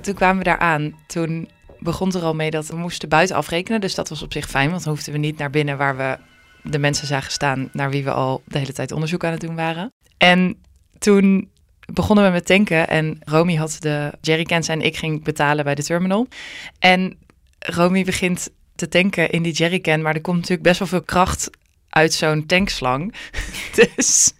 Toen 0.00 0.14
kwamen 0.14 0.38
we 0.38 0.44
daar 0.44 0.58
aan. 0.58 0.94
Toen 1.06 1.48
begon 1.78 2.12
er 2.12 2.22
al 2.22 2.34
mee 2.34 2.50
dat 2.50 2.66
we 2.66 2.76
moesten 2.76 3.08
buiten 3.08 3.36
afrekenen. 3.36 3.80
Dus 3.80 3.94
dat 3.94 4.08
was 4.08 4.22
op 4.22 4.32
zich 4.32 4.48
fijn, 4.48 4.70
want 4.70 4.84
dan 4.84 4.92
hoefden 4.92 5.12
we 5.12 5.18
niet 5.18 5.38
naar 5.38 5.50
binnen 5.50 5.76
waar 5.76 5.96
we 5.96 6.18
de 6.62 6.78
mensen 6.78 7.06
zagen 7.06 7.32
staan 7.32 7.68
naar 7.72 7.90
wie 7.90 8.04
we 8.04 8.12
al 8.12 8.42
de 8.44 8.58
hele 8.58 8.72
tijd 8.72 8.92
onderzoek 8.92 9.24
aan 9.24 9.32
het 9.32 9.40
doen 9.40 9.56
waren. 9.56 9.92
En 10.16 10.62
toen 10.98 11.50
begonnen 11.92 12.24
we 12.24 12.30
met 12.30 12.46
tanken 12.46 12.88
en 12.88 13.18
Romy 13.24 13.54
had 13.54 13.76
de 13.80 14.12
jerrycans 14.20 14.68
en 14.68 14.80
ik 14.80 14.96
ging 14.96 15.24
betalen 15.24 15.64
bij 15.64 15.74
de 15.74 15.84
terminal. 15.84 16.26
En 16.78 17.18
Romy 17.58 18.04
begint 18.04 18.50
te 18.78 18.88
tanken 18.88 19.30
in 19.30 19.42
die 19.42 19.52
jerrycan, 19.52 20.02
maar 20.02 20.14
er 20.14 20.20
komt 20.20 20.36
natuurlijk 20.36 20.62
best 20.62 20.78
wel 20.78 20.88
veel 20.88 21.02
kracht 21.02 21.50
uit 21.88 22.12
zo'n 22.12 22.46
tankslang. 22.46 23.14
dus 23.78 24.32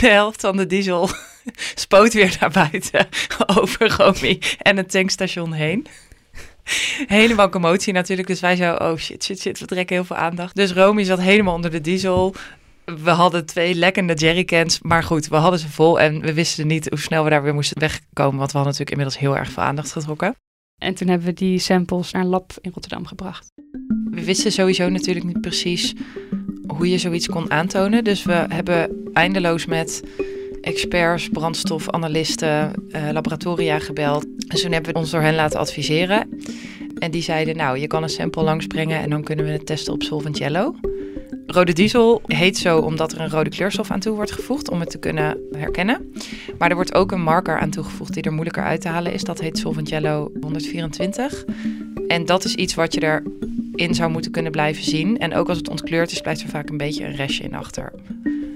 de 0.00 0.08
helft 0.08 0.40
van 0.40 0.56
de 0.56 0.66
diesel 0.66 1.10
spoot 1.84 2.12
weer 2.12 2.36
naar 2.40 2.50
buiten 2.50 3.08
over 3.58 3.96
Romy 3.96 4.40
en 4.58 4.76
het 4.76 4.90
tankstation 4.90 5.52
heen. 5.52 5.86
Helemaal 7.06 7.48
commotie 7.48 7.92
natuurlijk. 7.92 8.28
Dus 8.28 8.40
wij 8.40 8.56
zo, 8.56 8.74
oh 8.74 8.96
shit, 8.96 9.24
shit, 9.24 9.40
shit, 9.40 9.58
we 9.58 9.66
trekken 9.66 9.96
heel 9.96 10.04
veel 10.04 10.16
aandacht. 10.16 10.54
Dus 10.54 10.72
Romy 10.72 11.04
zat 11.04 11.20
helemaal 11.20 11.54
onder 11.54 11.70
de 11.70 11.80
diesel. 11.80 12.34
We 12.84 13.10
hadden 13.10 13.46
twee 13.46 13.74
lekkende 13.74 14.14
jerrycans, 14.14 14.80
maar 14.80 15.02
goed, 15.02 15.28
we 15.28 15.36
hadden 15.36 15.60
ze 15.60 15.68
vol 15.68 16.00
en 16.00 16.20
we 16.20 16.32
wisten 16.32 16.66
niet 16.66 16.88
hoe 16.88 16.98
snel 16.98 17.24
we 17.24 17.30
daar 17.30 17.42
weer 17.42 17.54
moesten 17.54 17.80
wegkomen, 17.80 18.38
want 18.38 18.52
we 18.52 18.58
hadden 18.58 18.78
natuurlijk 18.78 18.90
inmiddels 18.90 19.18
heel 19.18 19.36
erg 19.36 19.50
veel 19.50 19.62
aandacht 19.62 19.92
getrokken. 19.92 20.36
En 20.82 20.94
toen 20.94 21.08
hebben 21.08 21.26
we 21.26 21.32
die 21.32 21.58
samples 21.58 22.12
naar 22.12 22.22
een 22.22 22.28
lab 22.28 22.52
in 22.60 22.70
Rotterdam 22.74 23.06
gebracht. 23.06 23.52
We 24.10 24.24
wisten 24.24 24.52
sowieso 24.52 24.88
natuurlijk 24.88 25.26
niet 25.26 25.40
precies 25.40 25.94
hoe 26.66 26.90
je 26.90 26.98
zoiets 26.98 27.28
kon 27.28 27.50
aantonen, 27.50 28.04
dus 28.04 28.22
we 28.24 28.32
hebben 28.32 29.10
eindeloos 29.12 29.66
met 29.66 30.02
experts, 30.60 31.28
brandstofanalisten, 31.28 32.72
uh, 32.88 33.08
laboratoria 33.12 33.78
gebeld. 33.78 34.26
En 34.48 34.56
toen 34.56 34.72
hebben 34.72 34.92
we 34.92 34.98
ons 34.98 35.10
door 35.10 35.20
hen 35.20 35.34
laten 35.34 35.58
adviseren. 35.58 36.28
En 36.98 37.10
die 37.10 37.22
zeiden, 37.22 37.56
nou, 37.56 37.78
je 37.78 37.86
kan 37.86 38.02
een 38.02 38.08
sample 38.08 38.42
langsbrengen 38.42 39.00
en 39.00 39.10
dan 39.10 39.22
kunnen 39.22 39.44
we 39.44 39.50
het 39.50 39.66
testen 39.66 39.92
op 39.92 40.02
solvent 40.02 40.38
yellow. 40.38 40.74
Rode 41.46 41.72
diesel 41.72 42.22
heet 42.26 42.58
zo 42.58 42.78
omdat 42.78 43.12
er 43.12 43.20
een 43.20 43.30
rode 43.30 43.50
kleurstof 43.50 43.90
aan 43.90 44.00
toe 44.00 44.14
wordt 44.14 44.32
gevoegd 44.32 44.70
om 44.70 44.80
het 44.80 44.90
te 44.90 44.98
kunnen 44.98 45.38
herkennen. 45.52 46.12
Maar 46.58 46.68
er 46.68 46.74
wordt 46.74 46.94
ook 46.94 47.12
een 47.12 47.22
marker 47.22 47.58
aan 47.58 47.70
toegevoegd 47.70 48.14
die 48.14 48.22
er 48.22 48.32
moeilijker 48.32 48.62
uit 48.62 48.80
te 48.80 48.88
halen 48.88 49.12
is. 49.12 49.24
Dat 49.24 49.40
heet 49.40 49.58
solvent 49.58 49.88
yellow 49.88 50.42
124. 50.42 51.44
En 52.08 52.26
dat 52.26 52.44
is 52.44 52.54
iets 52.54 52.74
wat 52.74 52.94
je 52.94 53.22
erin 53.72 53.94
zou 53.94 54.10
moeten 54.10 54.30
kunnen 54.30 54.52
blijven 54.52 54.84
zien. 54.84 55.18
En 55.18 55.34
ook 55.34 55.48
als 55.48 55.58
het 55.58 55.68
ontkleurd 55.68 56.12
is, 56.12 56.20
blijft 56.20 56.42
er 56.42 56.48
vaak 56.48 56.68
een 56.68 56.76
beetje 56.76 57.04
een 57.04 57.16
restje 57.16 57.44
in 57.44 57.54
achter. 57.54 57.92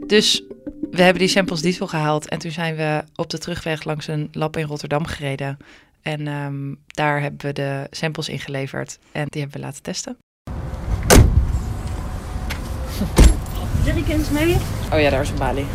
Dus 0.06 0.42
we 0.90 1.02
hebben 1.02 1.18
die 1.18 1.28
samples 1.28 1.60
diesel 1.60 1.86
gehaald 1.86 2.28
en 2.28 2.38
toen 2.38 2.50
zijn 2.50 2.76
we 2.76 3.04
op 3.14 3.30
de 3.30 3.38
terugweg 3.38 3.84
langs 3.84 4.06
een 4.06 4.28
lab 4.32 4.56
in 4.56 4.66
Rotterdam 4.66 5.06
gereden. 5.06 5.56
En 6.02 6.26
ehm, 6.26 6.74
daar 6.86 7.20
hebben 7.20 7.46
we 7.46 7.52
de 7.52 7.86
samples 7.90 8.28
ingeleverd 8.28 8.98
en 9.12 9.26
die 9.28 9.40
hebben 9.40 9.60
we 9.60 9.66
laten 9.66 9.82
testen. 9.82 10.16
Jerrycans 13.86 14.30
mee? 14.30 14.56
Oh 14.92 15.00
ja, 15.00 15.10
daar 15.10 15.20
is 15.20 15.30
een 15.30 15.38
balie. 15.38 15.66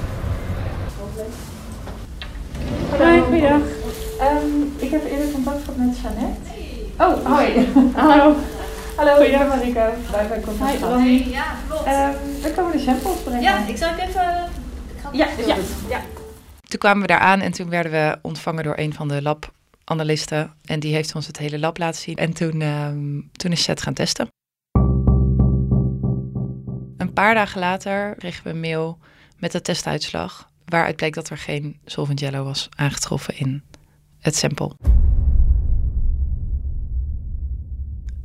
Hoi, 2.97 3.19
goeiedag. 3.19 3.61
Um, 4.21 4.73
ik 4.77 4.91
heb 4.91 5.05
eerder 5.11 5.31
contact 5.31 5.63
gehad 5.63 5.77
met 5.77 5.99
Jeannette. 6.01 6.39
Oh, 6.97 7.25
hoi. 7.25 7.67
Hallo. 7.95 8.35
Hallo, 8.95 9.21
ik 9.21 9.37
ben 9.37 9.47
Marika. 9.47 9.91
Wij 10.11 10.27
zijn 10.27 10.41
contact 10.41 10.77
gehad. 10.77 10.99
Hey, 10.99 11.25
ja, 11.29 11.55
klopt. 11.67 11.87
Um, 11.87 12.41
we 12.41 12.51
komen 12.55 12.71
de 12.71 12.79
samples 12.79 13.17
brengen. 13.23 13.41
ja, 13.41 13.67
ik 13.67 13.77
zal 13.77 13.89
even... 13.89 14.49
Ik 14.95 15.01
ga 15.01 15.09
ja, 15.11 15.27
ja, 15.45 15.55
ja. 15.89 16.01
Toen 16.67 16.79
kwamen 16.79 17.01
we 17.01 17.07
daar 17.07 17.19
aan 17.19 17.41
en 17.41 17.51
toen 17.51 17.69
werden 17.69 17.91
we 17.91 18.17
ontvangen 18.21 18.63
door 18.63 18.77
een 18.77 18.93
van 18.93 19.07
de 19.07 19.21
labanalisten. 19.21 20.53
En 20.65 20.79
die 20.79 20.93
heeft 20.93 21.15
ons 21.15 21.27
het 21.27 21.37
hele 21.37 21.59
lab 21.59 21.77
laten 21.77 22.01
zien. 22.01 22.15
En 22.15 22.33
toen, 22.33 22.61
um, 22.61 23.29
toen 23.31 23.51
is 23.51 23.63
Seth 23.63 23.81
gaan 23.81 23.93
testen. 23.93 24.27
Een 27.11 27.17
paar 27.17 27.33
dagen 27.33 27.59
later 27.59 28.15
kregen 28.15 28.43
we 28.43 28.49
een 28.49 28.59
mail 28.59 28.99
met 29.37 29.51
de 29.51 29.61
testuitslag. 29.61 30.49
Waaruit 30.65 30.95
bleek 30.95 31.13
dat 31.13 31.29
er 31.29 31.37
geen 31.37 31.79
solvent 31.85 32.19
yellow 32.19 32.45
was 32.45 32.69
aangetroffen 32.75 33.37
in 33.37 33.63
het 34.19 34.35
sample. 34.35 34.71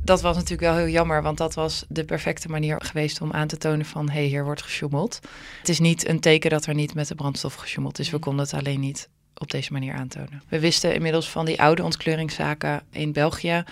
Dat 0.03 0.21
was 0.21 0.35
natuurlijk 0.35 0.61
wel 0.61 0.75
heel 0.75 0.87
jammer, 0.87 1.21
want 1.21 1.37
dat 1.37 1.53
was 1.53 1.85
de 1.89 2.05
perfecte 2.05 2.49
manier 2.49 2.81
geweest 2.81 3.21
om 3.21 3.31
aan 3.31 3.47
te 3.47 3.57
tonen 3.57 3.85
van 3.85 4.09
hé, 4.09 4.19
hey, 4.19 4.25
hier 4.25 4.43
wordt 4.43 4.61
gesjoemeld. 4.61 5.19
Het 5.59 5.69
is 5.69 5.79
niet 5.79 6.07
een 6.07 6.19
teken 6.19 6.49
dat 6.49 6.65
er 6.65 6.73
niet 6.73 6.93
met 6.93 7.07
de 7.07 7.15
brandstof 7.15 7.53
gesjoemeld 7.53 7.99
is. 7.99 8.09
We 8.09 8.19
konden 8.19 8.45
het 8.45 8.53
alleen 8.53 8.79
niet 8.79 9.09
op 9.33 9.51
deze 9.51 9.71
manier 9.71 9.93
aantonen. 9.93 10.43
We 10.47 10.59
wisten 10.59 10.93
inmiddels 10.93 11.29
van 11.29 11.45
die 11.45 11.61
oude 11.61 11.83
ontkleuringszaken 11.83 12.81
in 12.91 13.13
België 13.13 13.63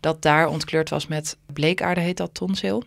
dat 0.00 0.22
daar 0.22 0.48
ontkleurd 0.48 0.90
was 0.90 1.06
met 1.06 1.36
bleekaarde, 1.52 2.00
heet 2.00 2.16
dat 2.16 2.34
tonsil. 2.34 2.84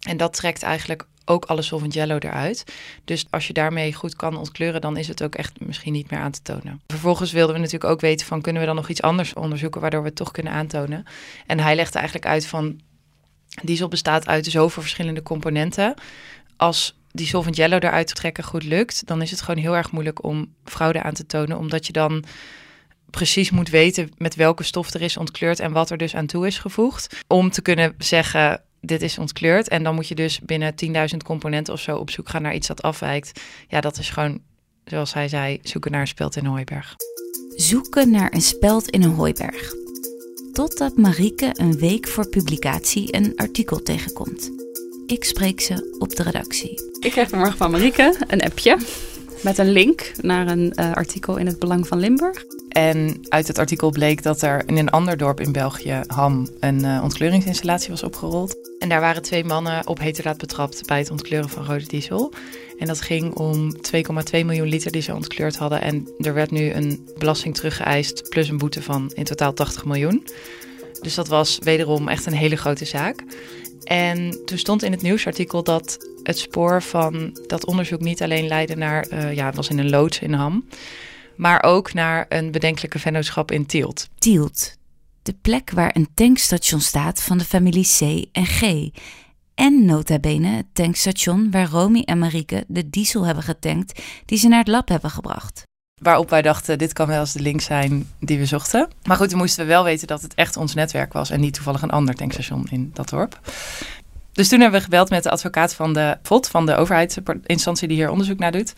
En 0.00 0.16
dat 0.16 0.32
trekt 0.32 0.62
eigenlijk 0.62 1.06
ook 1.24 1.44
alle 1.44 1.62
solvent 1.62 1.94
yellow 1.94 2.24
eruit. 2.24 2.64
Dus 3.04 3.26
als 3.30 3.46
je 3.46 3.52
daarmee 3.52 3.94
goed 3.94 4.16
kan 4.16 4.36
ontkleuren, 4.36 4.80
dan 4.80 4.96
is 4.96 5.08
het 5.08 5.22
ook 5.22 5.34
echt 5.34 5.60
misschien 5.60 5.92
niet 5.92 6.10
meer 6.10 6.20
aan 6.20 6.30
te 6.30 6.42
tonen. 6.42 6.80
Vervolgens 6.86 7.32
wilden 7.32 7.54
we 7.54 7.60
natuurlijk 7.60 7.92
ook 7.92 8.00
weten 8.00 8.26
van 8.26 8.40
kunnen 8.40 8.60
we 8.60 8.66
dan 8.66 8.76
nog 8.76 8.88
iets 8.88 9.02
anders 9.02 9.34
onderzoeken 9.34 9.80
waardoor 9.80 10.00
we 10.00 10.06
het 10.06 10.16
toch 10.16 10.30
kunnen 10.30 10.52
aantonen. 10.52 11.04
En 11.46 11.60
hij 11.60 11.74
legde 11.74 11.98
eigenlijk 11.98 12.26
uit 12.26 12.46
van 12.46 12.80
diesel 13.62 13.88
bestaat 13.88 14.26
uit 14.26 14.46
zoveel 14.46 14.82
verschillende 14.82 15.22
componenten. 15.22 15.94
Als 16.56 16.98
die 17.12 17.26
solvent 17.26 17.56
yellow 17.56 17.84
eruit 17.84 18.06
te 18.06 18.14
trekken 18.14 18.44
goed 18.44 18.64
lukt, 18.64 19.06
dan 19.06 19.22
is 19.22 19.30
het 19.30 19.42
gewoon 19.42 19.62
heel 19.62 19.76
erg 19.76 19.92
moeilijk 19.92 20.24
om 20.24 20.54
fraude 20.64 21.02
aan 21.02 21.14
te 21.14 21.26
tonen, 21.26 21.58
omdat 21.58 21.86
je 21.86 21.92
dan 21.92 22.24
precies 23.10 23.50
moet 23.50 23.68
weten 23.68 24.10
met 24.16 24.34
welke 24.34 24.62
stof 24.62 24.94
er 24.94 25.02
is 25.02 25.16
ontkleurd 25.16 25.60
en 25.60 25.72
wat 25.72 25.90
er 25.90 25.96
dus 25.96 26.14
aan 26.14 26.26
toe 26.26 26.46
is 26.46 26.58
gevoegd. 26.58 27.16
Om 27.26 27.50
te 27.50 27.62
kunnen 27.62 27.94
zeggen, 27.98 28.62
dit 28.80 29.02
is 29.02 29.18
ontkleurd. 29.18 29.68
En 29.68 29.82
dan 29.82 29.94
moet 29.94 30.08
je 30.08 30.14
dus 30.14 30.40
binnen 30.40 30.74
10.000 31.12 31.16
componenten 31.24 31.72
of 31.72 31.80
zo 31.80 31.96
op 31.96 32.10
zoek 32.10 32.28
gaan 32.28 32.42
naar 32.42 32.54
iets 32.54 32.66
dat 32.66 32.82
afwijkt. 32.82 33.40
Ja, 33.68 33.80
dat 33.80 33.98
is 33.98 34.10
gewoon, 34.10 34.40
zoals 34.84 35.14
hij 35.14 35.28
zei, 35.28 35.58
zoeken 35.62 35.90
naar 35.90 36.00
een 36.00 36.06
speld 36.06 36.36
in 36.36 36.44
een 36.44 36.50
hooiberg. 36.50 36.96
Zoeken 37.54 38.10
naar 38.10 38.32
een 38.32 38.42
speld 38.42 38.88
in 38.88 39.02
een 39.02 39.14
hooiberg. 39.14 39.72
Totdat 40.52 40.96
Marieke 40.96 41.50
een 41.52 41.78
week 41.78 42.08
voor 42.08 42.28
publicatie 42.28 43.16
een 43.16 43.32
artikel 43.36 43.82
tegenkomt. 43.82 44.50
Ik 45.06 45.24
spreek 45.24 45.60
ze 45.60 45.96
op 45.98 46.16
de 46.16 46.22
redactie. 46.22 46.80
Ik 47.00 47.10
kreeg 47.10 47.28
vanmorgen 47.28 47.56
van 47.56 47.70
Marieke 47.70 48.24
een 48.26 48.40
appje 48.40 48.78
met 49.42 49.58
een 49.58 49.70
link 49.70 50.12
naar 50.20 50.48
een 50.48 50.72
uh, 50.74 50.92
artikel 50.92 51.36
in 51.36 51.46
het 51.46 51.58
Belang 51.58 51.86
van 51.86 51.98
Limburg. 51.98 52.44
En 52.68 53.20
uit 53.28 53.46
het 53.46 53.58
artikel 53.58 53.90
bleek 53.90 54.22
dat 54.22 54.42
er 54.42 54.62
in 54.68 54.76
een 54.76 54.90
ander 54.90 55.16
dorp 55.16 55.40
in 55.40 55.52
België, 55.52 56.00
Ham, 56.06 56.48
een 56.60 56.84
uh, 56.84 57.88
was 57.88 58.02
opgerold. 58.02 58.56
En 58.78 58.88
daar 58.88 59.00
waren 59.00 59.22
twee 59.22 59.44
mannen 59.44 59.86
op 59.86 59.98
heterdaad 59.98 60.38
betrapt 60.38 60.86
bij 60.86 60.98
het 60.98 61.10
ontkleuren 61.10 61.48
van 61.48 61.64
rode 61.64 61.86
diesel. 61.86 62.32
En 62.78 62.86
dat 62.86 63.00
ging 63.00 63.34
om 63.34 63.76
2,2 63.76 63.80
miljoen 64.30 64.68
liter 64.68 64.92
die 64.92 65.02
ze 65.02 65.14
ontkleurd 65.14 65.56
hadden. 65.56 65.80
En 65.80 66.08
er 66.18 66.34
werd 66.34 66.50
nu 66.50 66.72
een 66.72 67.08
belasting 67.18 67.54
teruggeëist 67.54 68.28
plus 68.28 68.48
een 68.48 68.58
boete 68.58 68.82
van 68.82 69.10
in 69.14 69.24
totaal 69.24 69.52
80 69.52 69.84
miljoen. 69.84 70.26
Dus 71.00 71.14
dat 71.14 71.28
was 71.28 71.58
wederom 71.62 72.08
echt 72.08 72.26
een 72.26 72.32
hele 72.32 72.56
grote 72.56 72.84
zaak. 72.84 73.24
En 73.84 74.44
toen 74.44 74.58
stond 74.58 74.82
in 74.82 74.92
het 74.92 75.02
nieuwsartikel 75.02 75.62
dat 75.62 76.09
het 76.30 76.38
spoor 76.38 76.82
van 76.82 77.38
dat 77.46 77.64
onderzoek 77.64 78.00
niet 78.00 78.22
alleen 78.22 78.46
leidde 78.46 78.76
naar, 78.76 79.06
uh, 79.12 79.34
ja, 79.34 79.46
het 79.46 79.56
was 79.56 79.68
in 79.68 79.78
een 79.78 79.90
loods 79.90 80.18
in 80.18 80.32
Ham, 80.32 80.68
maar 81.36 81.62
ook 81.62 81.92
naar 81.92 82.26
een 82.28 82.50
bedenkelijke 82.50 82.98
vennootschap 82.98 83.50
in 83.50 83.66
Tielt. 83.66 84.08
Tielt, 84.18 84.76
de 85.22 85.34
plek 85.42 85.70
waar 85.70 85.96
een 85.96 86.08
tankstation 86.14 86.80
staat 86.80 87.22
van 87.22 87.38
de 87.38 87.44
familie 87.44 87.86
C 87.98 88.28
en 88.32 88.46
G. 88.46 88.88
En 89.54 89.84
nota 89.84 90.18
bene 90.18 90.48
het 90.48 90.66
tankstation 90.72 91.50
waar 91.50 91.68
Romy 91.68 92.02
en 92.04 92.18
Marieke 92.18 92.64
de 92.68 92.90
diesel 92.90 93.26
hebben 93.26 93.44
getankt 93.44 94.02
die 94.24 94.38
ze 94.38 94.48
naar 94.48 94.58
het 94.58 94.68
lab 94.68 94.88
hebben 94.88 95.10
gebracht. 95.10 95.62
Waarop 96.02 96.30
wij 96.30 96.42
dachten, 96.42 96.78
dit 96.78 96.92
kan 96.92 97.06
wel 97.06 97.20
eens 97.20 97.32
de 97.32 97.40
link 97.40 97.60
zijn 97.60 98.10
die 98.20 98.38
we 98.38 98.46
zochten. 98.46 98.88
Maar 99.02 99.16
goed, 99.16 99.30
dan 99.30 99.38
moesten 99.38 99.64
we 99.64 99.70
wel 99.70 99.84
weten 99.84 100.06
dat 100.06 100.22
het 100.22 100.34
echt 100.34 100.56
ons 100.56 100.74
netwerk 100.74 101.12
was 101.12 101.30
en 101.30 101.40
niet 101.40 101.54
toevallig 101.54 101.82
een 101.82 101.90
ander 101.90 102.14
tankstation 102.14 102.66
in 102.70 102.90
dat 102.94 103.08
dorp. 103.08 103.40
Dus 104.40 104.48
toen 104.48 104.60
hebben 104.60 104.78
we 104.78 104.84
gebeld 104.84 105.10
met 105.10 105.22
de 105.22 105.30
advocaat 105.30 105.74
van 105.74 105.92
de 105.92 106.18
VOD, 106.22 106.48
van 106.48 106.66
de 106.66 106.76
overheidsinstantie 106.76 107.88
die 107.88 107.96
hier 107.96 108.10
onderzoek 108.10 108.38
naar 108.38 108.52
doet. 108.52 108.74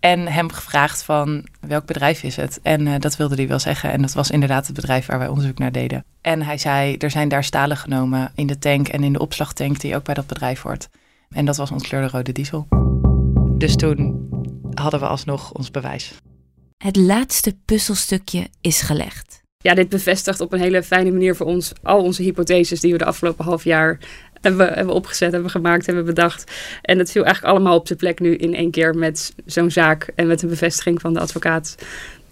En 0.00 0.26
hem 0.26 0.50
gevraagd 0.50 1.02
van 1.02 1.46
welk 1.60 1.86
bedrijf 1.86 2.22
is 2.22 2.36
het? 2.36 2.60
En 2.62 2.86
uh, 2.86 2.94
dat 2.98 3.16
wilde 3.16 3.34
hij 3.34 3.48
wel 3.48 3.58
zeggen. 3.58 3.90
En 3.90 4.02
dat 4.02 4.12
was 4.12 4.30
inderdaad 4.30 4.66
het 4.66 4.74
bedrijf 4.74 5.06
waar 5.06 5.18
wij 5.18 5.28
onderzoek 5.28 5.58
naar 5.58 5.72
deden. 5.72 6.04
En 6.20 6.42
hij 6.42 6.58
zei, 6.58 6.96
er 6.96 7.10
zijn 7.10 7.28
daar 7.28 7.44
stalen 7.44 7.76
genomen 7.76 8.32
in 8.34 8.46
de 8.46 8.58
tank 8.58 8.88
en 8.88 9.04
in 9.04 9.12
de 9.12 9.18
opslagtank 9.18 9.80
die 9.80 9.96
ook 9.96 10.04
bij 10.04 10.14
dat 10.14 10.26
bedrijf 10.26 10.62
hoort. 10.62 10.88
En 11.30 11.44
dat 11.44 11.56
was 11.56 11.70
ontkleurde 11.70 12.08
rode 12.08 12.32
diesel. 12.32 12.68
Dus 13.58 13.76
toen 13.76 14.28
hadden 14.74 15.00
we 15.00 15.06
alsnog 15.06 15.52
ons 15.52 15.70
bewijs. 15.70 16.12
Het 16.76 16.96
laatste 16.96 17.56
puzzelstukje 17.64 18.48
is 18.60 18.80
gelegd. 18.80 19.42
Ja, 19.58 19.74
dit 19.74 19.88
bevestigt 19.88 20.40
op 20.40 20.52
een 20.52 20.60
hele 20.60 20.82
fijne 20.82 21.10
manier 21.10 21.36
voor 21.36 21.46
ons 21.46 21.72
al 21.82 22.02
onze 22.02 22.22
hypotheses 22.22 22.80
die 22.80 22.92
we 22.92 22.98
de 22.98 23.04
afgelopen 23.04 23.44
half 23.44 23.64
jaar 23.64 23.98
hebben, 24.42 24.66
we, 24.66 24.72
hebben 24.74 24.94
opgezet, 24.94 25.32
hebben 25.32 25.50
gemaakt, 25.50 25.86
hebben 25.86 26.04
bedacht. 26.04 26.52
En 26.82 26.98
dat 26.98 27.10
viel 27.10 27.24
eigenlijk 27.24 27.54
allemaal 27.54 27.78
op 27.78 27.86
zijn 27.86 27.98
plek 27.98 28.20
nu 28.20 28.36
in 28.36 28.54
één 28.54 28.70
keer 28.70 28.94
met 28.94 29.34
zo'n 29.46 29.70
zaak 29.70 30.12
en 30.14 30.26
met 30.26 30.42
een 30.42 30.48
bevestiging 30.48 31.00
van 31.00 31.12
de 31.12 31.20
advocaat. 31.20 31.76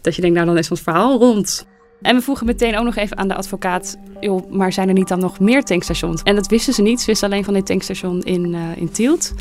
Dat 0.00 0.14
je 0.14 0.21
denkt, 0.21 0.37
nou 0.37 0.49
dan 0.49 0.59
is 0.59 0.71
ons 0.71 0.81
verhaal 0.81 1.19
rond. 1.19 1.67
En 2.02 2.17
we 2.17 2.23
vroegen 2.23 2.47
meteen 2.47 2.79
ook 2.79 2.85
nog 2.85 2.97
even 2.97 3.17
aan 3.17 3.29
de 3.29 3.35
advocaat: 3.35 3.99
joh, 4.21 4.50
maar 4.50 4.73
zijn 4.73 4.88
er 4.88 4.95
niet 4.95 5.09
dan 5.09 5.19
nog 5.19 5.40
meer 5.40 5.62
tankstations? 5.62 6.23
En 6.23 6.35
dat 6.35 6.47
wisten 6.47 6.75
ze 6.75 6.83
niet. 6.83 7.00
Ze 7.00 7.07
wisten 7.07 7.31
alleen 7.31 7.45
van 7.45 7.55
dit 7.55 7.67
tankstation 7.67 8.23
in, 8.23 8.55
uh, 8.55 8.76
in 8.76 8.90
Tielt. 8.90 9.35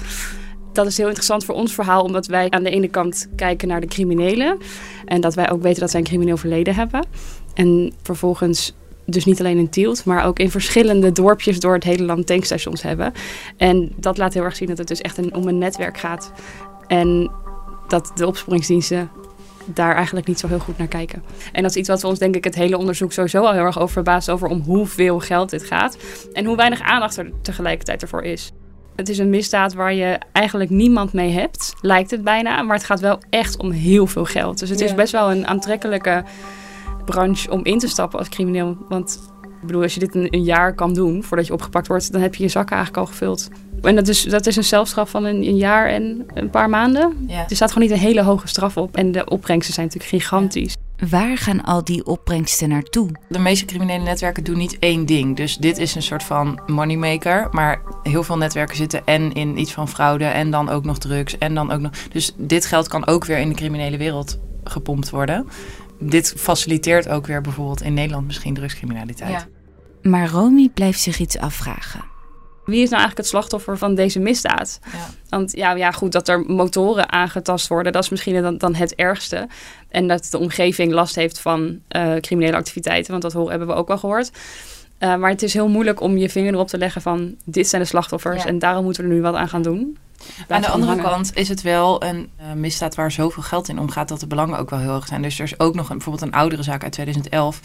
dat 0.74 0.88
is 0.88 0.98
heel 0.98 1.06
interessant 1.06 1.46
voor 1.46 1.56
ons 1.56 1.74
verhaal, 1.74 2.04
omdat 2.04 2.26
wij 2.26 2.50
aan 2.50 2.64
de 2.64 2.70
ene 2.70 2.88
kant 2.88 3.28
kijken 3.36 3.68
naar 3.68 3.82
de 3.82 3.88
criminelen. 3.88 4.58
En 5.06 5.22
dat 5.22 5.36
wij 5.36 5.52
ook 5.52 5.62
weten 5.62 5.80
dat 5.80 5.90
zij 5.90 6.00
een 6.00 6.06
crimineel 6.06 6.38
verleden 6.38 6.76
hebben. 6.76 7.06
En 7.54 7.94
vervolgens 8.04 8.74
dus 9.14 9.26
niet 9.26 9.40
alleen 9.40 9.58
in 9.58 9.70
Tielt, 9.70 10.06
maar 10.06 10.26
ook 10.26 10.40
in 10.40 10.52
verschillende 10.52 11.12
dorpjes 11.12 11.60
door 11.60 11.74
het 11.74 11.84
hele 11.84 12.04
land 12.04 12.28
tankstations 12.28 12.82
hebben. 12.82 13.14
En 13.58 13.92
dat 13.96 14.18
laat 14.18 14.34
heel 14.34 14.44
erg 14.44 14.56
zien 14.56 14.68
dat 14.68 14.78
het 14.78 14.88
dus 14.88 15.02
echt 15.02 15.18
een, 15.18 15.36
om 15.36 15.48
een 15.48 15.58
netwerk 15.58 15.98
gaat. 15.98 16.32
En 16.88 17.32
dat 17.88 18.12
de 18.16 18.28
opsporingsdiensten 18.28 19.10
daar 19.66 19.96
eigenlijk 19.96 20.28
niet 20.28 20.40
zo 20.40 20.48
heel 20.48 20.60
goed 20.60 20.78
naar 20.78 20.88
kijken. 20.88 21.24
En 21.52 21.62
dat 21.62 21.72
is 21.72 21.78
iets 21.78 21.90
wat 21.90 22.02
we 22.02 22.08
ons 22.08 22.20
denk 22.20 22.36
ik 22.36 22.44
het 22.44 22.56
hele 22.56 22.78
onderzoek 22.78 23.12
sowieso 23.12 23.44
al 23.44 23.54
heel 23.54 23.64
erg 23.64 23.80
over 23.80 23.94
verbaast 23.94 24.30
over 24.30 24.48
om 24.48 24.62
hoeveel 24.62 25.20
geld 25.20 25.50
dit 25.50 25.64
gaat 25.64 25.98
en 26.34 26.46
hoe 26.46 26.56
weinig 26.56 26.82
aandacht 26.82 27.18
er 27.18 27.32
tegelijkertijd 27.42 28.02
ervoor 28.02 28.24
is. 28.24 28.52
Het 28.96 29.10
is 29.10 29.18
een 29.18 29.30
misdaad 29.30 29.74
waar 29.74 29.94
je 29.94 30.20
eigenlijk 30.32 30.70
niemand 30.70 31.14
mee 31.14 31.32
hebt, 31.32 31.74
lijkt 31.82 32.12
het 32.12 32.24
bijna, 32.24 32.62
maar 32.62 32.76
het 32.76 32.86
gaat 32.86 33.00
wel 33.00 33.20
echt 33.30 33.58
om 33.58 33.72
heel 33.72 34.08
veel 34.08 34.26
geld. 34.26 34.60
Dus 34.60 34.70
het 34.70 34.82
is 34.82 34.96
best 34.96 35.12
wel 35.12 35.32
een 35.32 35.48
aantrekkelijke 35.48 36.24
branche 37.12 37.52
om 37.52 37.64
in 37.64 37.80
te 37.80 37.88
stappen 37.88 38.20
als 38.20 38.30
crimineel, 38.30 38.78
want 38.90 39.20
ik 39.62 39.68
bedoel, 39.68 39.82
als 39.82 39.94
je 39.94 40.00
dit 40.00 40.16
een, 40.16 40.28
een 40.30 40.44
jaar 40.44 40.74
kan 40.74 40.94
doen 40.94 41.24
voordat 41.24 41.48
je 41.48 41.54
opgepakt 41.54 41.88
wordt, 41.88 42.12
dan 42.12 42.22
heb 42.22 42.36
je 42.36 42.44
je 42.44 42.50
zakken 42.50 42.76
eigenlijk 42.76 43.06
al 43.06 43.12
gevuld. 43.12 43.50
En 43.82 43.96
dat 43.96 44.08
is, 44.08 44.24
dat 44.24 44.46
is 44.46 44.56
een 44.56 44.64
zelfstraf 44.64 45.10
van 45.10 45.24
een, 45.24 45.36
een 45.36 45.56
jaar 45.56 45.88
en 45.88 46.26
een 46.34 46.50
paar 46.50 46.70
maanden. 46.70 47.26
Ja. 47.28 47.46
Er 47.50 47.56
staat 47.56 47.72
gewoon 47.72 47.88
niet 47.88 47.98
een 47.98 48.04
hele 48.04 48.24
hoge 48.24 48.48
straf 48.48 48.78
op. 48.78 48.96
En 48.96 49.12
de 49.12 49.26
opbrengsten 49.26 49.74
zijn 49.74 49.86
natuurlijk 49.86 50.14
gigantisch. 50.14 50.76
Waar 51.10 51.38
gaan 51.38 51.64
al 51.64 51.84
die 51.84 52.06
opbrengsten 52.06 52.70
naartoe? 52.70 53.10
De 53.30 53.40
meeste 53.40 53.66
criminele 53.66 54.04
netwerken 54.04 54.44
doen 54.44 54.58
niet 54.58 54.80
één 54.80 55.06
ding. 55.06 55.36
Dus 55.36 55.58
dit 55.58 55.78
is 55.78 55.96
een 55.96 56.02
soort 56.02 56.24
van 56.24 56.60
moneymaker. 56.68 57.48
Maar 57.52 57.82
heel 58.04 58.24
veel 58.24 58.38
netwerken 58.38 58.76
zitten 58.76 59.06
en 59.06 59.34
in 59.34 59.60
iets 59.60 59.74
van 59.74 59.88
fraude 59.88 60.26
en 60.26 60.52
dan 60.52 60.70
ook 60.70 60.84
nog 60.84 60.98
drugs 60.98 61.38
en 61.38 61.56
dan 61.56 61.72
ook 61.72 61.80
nog. 61.80 61.92
Dus 62.12 62.34
dit 62.38 62.66
geld 62.66 62.88
kan 62.88 63.08
ook 63.08 63.26
weer 63.26 63.38
in 63.38 63.50
de 63.50 63.56
criminele 63.56 63.98
wereld 63.98 64.40
gepompt 64.64 65.10
worden. 65.10 65.48
Dit 66.00 66.34
faciliteert 66.38 67.10
ook 67.10 67.28
weer 67.28 67.42
bijvoorbeeld 67.42 67.82
in 67.82 67.94
Nederland 67.94 68.26
misschien 68.26 68.54
drugscriminaliteit. 68.54 69.48
Maar 70.02 70.30
Romy 70.30 70.70
blijft 70.74 71.00
zich 71.00 71.20
iets 71.20 71.38
afvragen. 71.38 72.04
Wie 72.66 72.82
is 72.82 72.90
nou 72.90 73.02
eigenlijk 73.02 73.18
het 73.18 73.28
slachtoffer 73.28 73.78
van 73.78 73.96
deze 73.96 74.20
misdaad? 74.20 74.80
Ja. 74.92 75.10
Want 75.30 75.52
ja, 75.56 75.72
ja, 75.72 75.92
goed, 75.92 76.12
dat 76.12 76.28
er 76.28 76.40
motoren 76.40 77.12
aangetast 77.12 77.68
worden, 77.68 77.92
dat 77.94 78.04
is 78.04 78.10
misschien 78.10 78.42
dan, 78.42 78.58
dan 78.58 78.76
het 78.76 78.96
ergste. 78.96 79.48
En 79.90 80.08
dat 80.08 80.28
de 80.32 80.38
omgeving 80.38 80.92
last 80.92 81.16
heeft 81.16 81.40
van 81.40 81.80
eh, 81.88 82.16
criminele 82.16 82.58
activiteiten, 82.58 83.12
want 83.12 83.24
dat 83.24 83.34
horen, 83.34 83.50
hebben 83.50 83.68
we 83.68 83.74
ook 83.74 83.88
wel 83.88 83.98
gehoord. 83.98 84.32
Uh, 85.00 85.16
maar 85.16 85.30
het 85.30 85.44
is 85.44 85.54
heel 85.54 85.68
moeilijk 85.70 86.02
om 86.02 86.18
je 86.18 86.30
vinger 86.30 86.54
erop 86.54 86.68
te 86.68 86.78
leggen 86.78 87.02
van 87.02 87.36
dit 87.46 87.68
zijn 87.68 87.82
de 87.82 87.88
slachtoffers 87.88 88.44
Ja. 88.44 88.50
en 88.50 88.60
daarom 88.60 88.84
moeten 88.84 89.04
we 89.04 89.10
er 89.10 89.16
nu 89.16 89.22
wat 89.22 89.36
aan 89.36 89.50
gaan 89.50 89.62
doen. 89.62 89.98
Aan 90.48 90.62
de 90.62 90.68
andere 90.68 90.92
hangen. 90.92 91.10
kant 91.10 91.32
is 91.36 91.50
het 91.50 91.62
wel 91.62 92.04
een 92.04 92.30
eh, 92.36 92.52
misdaad 92.54 92.96
waar 92.96 93.12
zoveel 93.12 93.44
geld 93.44 93.70
in 93.70 93.80
omgaat 93.80 94.08
dat 94.08 94.20
de 94.20 94.28
belangen 94.28 94.60
ook 94.60 94.70
wel 94.70 94.80
heel 94.80 94.96
erg 94.96 95.08
zijn. 95.08 95.22
Dus 95.22 95.40
er 95.40 95.46
is 95.46 95.60
ook 95.60 95.76
nog 95.76 95.90
een, 95.90 95.96
bijvoorbeeld 95.96 96.32
een 96.32 96.38
oudere 96.40 96.64
zaak 96.64 96.84
uit 96.84 96.92
2011. 96.92 97.62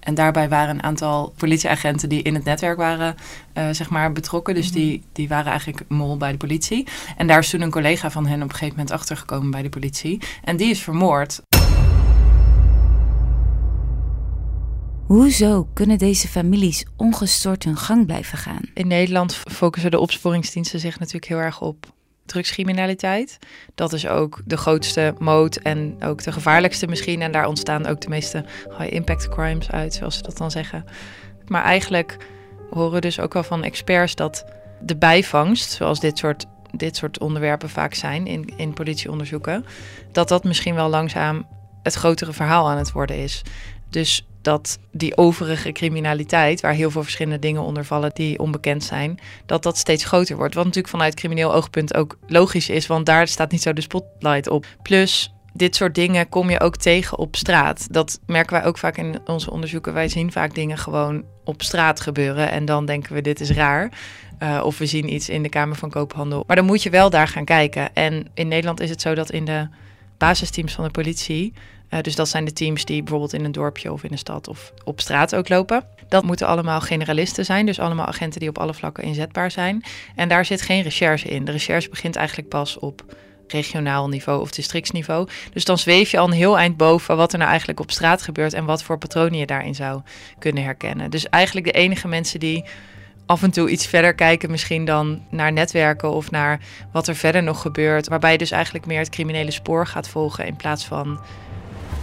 En 0.00 0.14
daarbij 0.14 0.48
waren 0.48 0.74
een 0.74 0.82
aantal 0.82 1.32
politieagenten 1.36 2.08
die 2.08 2.22
in 2.22 2.34
het 2.34 2.44
netwerk 2.44 2.76
waren 2.76 3.14
eh, 3.52 3.68
zeg 3.70 3.90
maar 3.90 4.12
betrokken. 4.12 4.54
Dus 4.54 4.72
die, 4.72 5.02
die 5.12 5.28
waren 5.28 5.50
eigenlijk 5.50 5.82
mol 5.88 6.16
bij 6.16 6.30
de 6.30 6.36
politie. 6.36 6.86
En 7.16 7.26
daar 7.26 7.38
is 7.38 7.50
toen 7.50 7.60
een 7.60 7.70
collega 7.70 8.10
van 8.10 8.26
hen 8.26 8.36
op 8.42 8.48
een 8.48 8.50
gegeven 8.50 8.74
moment 8.76 8.90
achtergekomen 8.90 9.50
bij 9.50 9.62
de 9.62 9.68
politie. 9.68 10.20
En 10.44 10.56
die 10.56 10.70
is 10.70 10.82
vermoord. 10.82 11.40
Hoezo 15.08 15.68
kunnen 15.72 15.98
deze 15.98 16.28
families 16.28 16.84
ongestoord 16.96 17.64
hun 17.64 17.76
gang 17.76 18.06
blijven 18.06 18.38
gaan? 18.38 18.60
In 18.74 18.86
Nederland 18.86 19.34
focussen 19.34 19.90
de 19.90 19.98
opsporingsdiensten 19.98 20.80
zich 20.80 20.98
natuurlijk 20.98 21.26
heel 21.26 21.38
erg 21.38 21.60
op 21.60 21.86
drugscriminaliteit. 22.26 23.38
Dat 23.74 23.92
is 23.92 24.06
ook 24.06 24.42
de 24.44 24.56
grootste 24.56 25.14
moot 25.18 25.56
en 25.56 25.96
ook 26.00 26.22
de 26.22 26.32
gevaarlijkste 26.32 26.86
misschien. 26.86 27.22
En 27.22 27.32
daar 27.32 27.46
ontstaan 27.46 27.86
ook 27.86 28.00
de 28.00 28.08
meeste 28.08 28.44
high 28.78 28.92
impact 28.92 29.28
crimes 29.28 29.70
uit, 29.70 29.94
zoals 29.94 30.16
ze 30.16 30.22
dat 30.22 30.36
dan 30.36 30.50
zeggen. 30.50 30.84
Maar 31.46 31.62
eigenlijk 31.62 32.16
horen 32.70 33.00
dus 33.00 33.20
ook 33.20 33.32
wel 33.32 33.44
van 33.44 33.64
experts 33.64 34.14
dat 34.14 34.44
de 34.80 34.96
bijvangst, 34.96 35.70
zoals 35.70 36.00
dit 36.00 36.18
soort, 36.18 36.46
dit 36.70 36.96
soort 36.96 37.18
onderwerpen 37.18 37.70
vaak 37.70 37.94
zijn 37.94 38.26
in, 38.26 38.52
in 38.56 38.74
politieonderzoeken, 38.74 39.64
dat 40.12 40.28
dat 40.28 40.44
misschien 40.44 40.74
wel 40.74 40.88
langzaam 40.88 41.46
het 41.82 41.94
grotere 41.94 42.32
verhaal 42.32 42.68
aan 42.70 42.78
het 42.78 42.92
worden 42.92 43.16
is. 43.16 43.42
Dus 43.90 44.26
dat 44.42 44.78
die 44.92 45.16
overige 45.16 45.72
criminaliteit, 45.72 46.60
waar 46.60 46.72
heel 46.72 46.90
veel 46.90 47.02
verschillende 47.02 47.38
dingen 47.38 47.62
onder 47.62 47.84
vallen 47.84 48.10
die 48.14 48.38
onbekend 48.38 48.84
zijn, 48.84 49.18
dat 49.46 49.62
dat 49.62 49.78
steeds 49.78 50.04
groter 50.04 50.36
wordt. 50.36 50.54
Wat 50.54 50.64
natuurlijk 50.64 50.94
vanuit 50.94 51.14
crimineel 51.14 51.54
oogpunt 51.54 51.94
ook 51.94 52.18
logisch 52.26 52.68
is, 52.68 52.86
want 52.86 53.06
daar 53.06 53.28
staat 53.28 53.50
niet 53.50 53.62
zo 53.62 53.72
de 53.72 53.80
spotlight 53.80 54.48
op. 54.48 54.66
Plus, 54.82 55.32
dit 55.52 55.76
soort 55.76 55.94
dingen 55.94 56.28
kom 56.28 56.50
je 56.50 56.60
ook 56.60 56.76
tegen 56.76 57.18
op 57.18 57.36
straat. 57.36 57.92
Dat 57.92 58.20
merken 58.26 58.52
wij 58.52 58.64
ook 58.64 58.78
vaak 58.78 58.96
in 58.96 59.18
onze 59.26 59.50
onderzoeken. 59.50 59.92
Wij 59.92 60.08
zien 60.08 60.32
vaak 60.32 60.54
dingen 60.54 60.78
gewoon 60.78 61.24
op 61.44 61.62
straat 61.62 62.00
gebeuren 62.00 62.50
en 62.50 62.64
dan 62.64 62.86
denken 62.86 63.14
we 63.14 63.20
dit 63.20 63.40
is 63.40 63.50
raar. 63.50 63.92
Uh, 64.42 64.62
of 64.64 64.78
we 64.78 64.86
zien 64.86 65.12
iets 65.14 65.28
in 65.28 65.42
de 65.42 65.48
Kamer 65.48 65.76
van 65.76 65.90
Koophandel. 65.90 66.44
Maar 66.46 66.56
dan 66.56 66.64
moet 66.64 66.82
je 66.82 66.90
wel 66.90 67.10
daar 67.10 67.28
gaan 67.28 67.44
kijken. 67.44 67.94
En 67.94 68.26
in 68.34 68.48
Nederland 68.48 68.80
is 68.80 68.90
het 68.90 69.00
zo 69.00 69.14
dat 69.14 69.30
in 69.30 69.44
de 69.44 69.68
basisteams 70.18 70.72
van 70.72 70.84
de 70.84 70.90
politie 70.90 71.52
uh, 71.90 72.00
dus 72.00 72.14
dat 72.14 72.28
zijn 72.28 72.44
de 72.44 72.52
teams 72.52 72.84
die 72.84 73.02
bijvoorbeeld 73.02 73.32
in 73.32 73.44
een 73.44 73.52
dorpje 73.52 73.92
of 73.92 74.04
in 74.04 74.12
een 74.12 74.18
stad 74.18 74.48
of 74.48 74.72
op 74.84 75.00
straat 75.00 75.34
ook 75.34 75.48
lopen. 75.48 75.84
Dat 76.08 76.24
moeten 76.24 76.46
allemaal 76.46 76.80
generalisten 76.80 77.44
zijn, 77.44 77.66
dus 77.66 77.80
allemaal 77.80 78.06
agenten 78.06 78.40
die 78.40 78.48
op 78.48 78.58
alle 78.58 78.74
vlakken 78.74 79.04
inzetbaar 79.04 79.50
zijn. 79.50 79.82
En 80.14 80.28
daar 80.28 80.44
zit 80.44 80.62
geen 80.62 80.82
recherche 80.82 81.28
in. 81.28 81.44
De 81.44 81.52
recherche 81.52 81.88
begint 81.88 82.16
eigenlijk 82.16 82.48
pas 82.48 82.78
op 82.78 83.04
regionaal 83.52 84.08
niveau 84.08 84.40
of 84.40 84.50
districtsniveau. 84.50 85.28
Dus 85.52 85.64
dan 85.64 85.78
zweef 85.78 86.10
je 86.10 86.18
al 86.18 86.26
een 86.26 86.32
heel 86.32 86.58
eind 86.58 86.76
boven 86.76 87.16
wat 87.16 87.32
er 87.32 87.38
nou 87.38 87.50
eigenlijk 87.50 87.80
op 87.80 87.90
straat 87.90 88.22
gebeurt 88.22 88.52
en 88.52 88.64
wat 88.64 88.82
voor 88.82 88.98
patronen 88.98 89.38
je 89.38 89.46
daarin 89.46 89.74
zou 89.74 90.00
kunnen 90.38 90.62
herkennen. 90.62 91.10
Dus 91.10 91.28
eigenlijk 91.28 91.66
de 91.66 91.72
enige 91.72 92.08
mensen 92.08 92.40
die 92.40 92.64
af 93.26 93.42
en 93.42 93.50
toe 93.50 93.70
iets 93.70 93.86
verder 93.86 94.14
kijken, 94.14 94.50
misschien 94.50 94.84
dan 94.84 95.22
naar 95.30 95.52
netwerken 95.52 96.10
of 96.10 96.30
naar 96.30 96.60
wat 96.92 97.08
er 97.08 97.16
verder 97.16 97.42
nog 97.42 97.60
gebeurt. 97.60 98.08
Waarbij 98.08 98.32
je 98.32 98.38
dus 98.38 98.50
eigenlijk 98.50 98.86
meer 98.86 98.98
het 98.98 99.10
criminele 99.10 99.50
spoor 99.50 99.86
gaat 99.86 100.08
volgen 100.08 100.46
in 100.46 100.56
plaats 100.56 100.84
van 100.84 101.20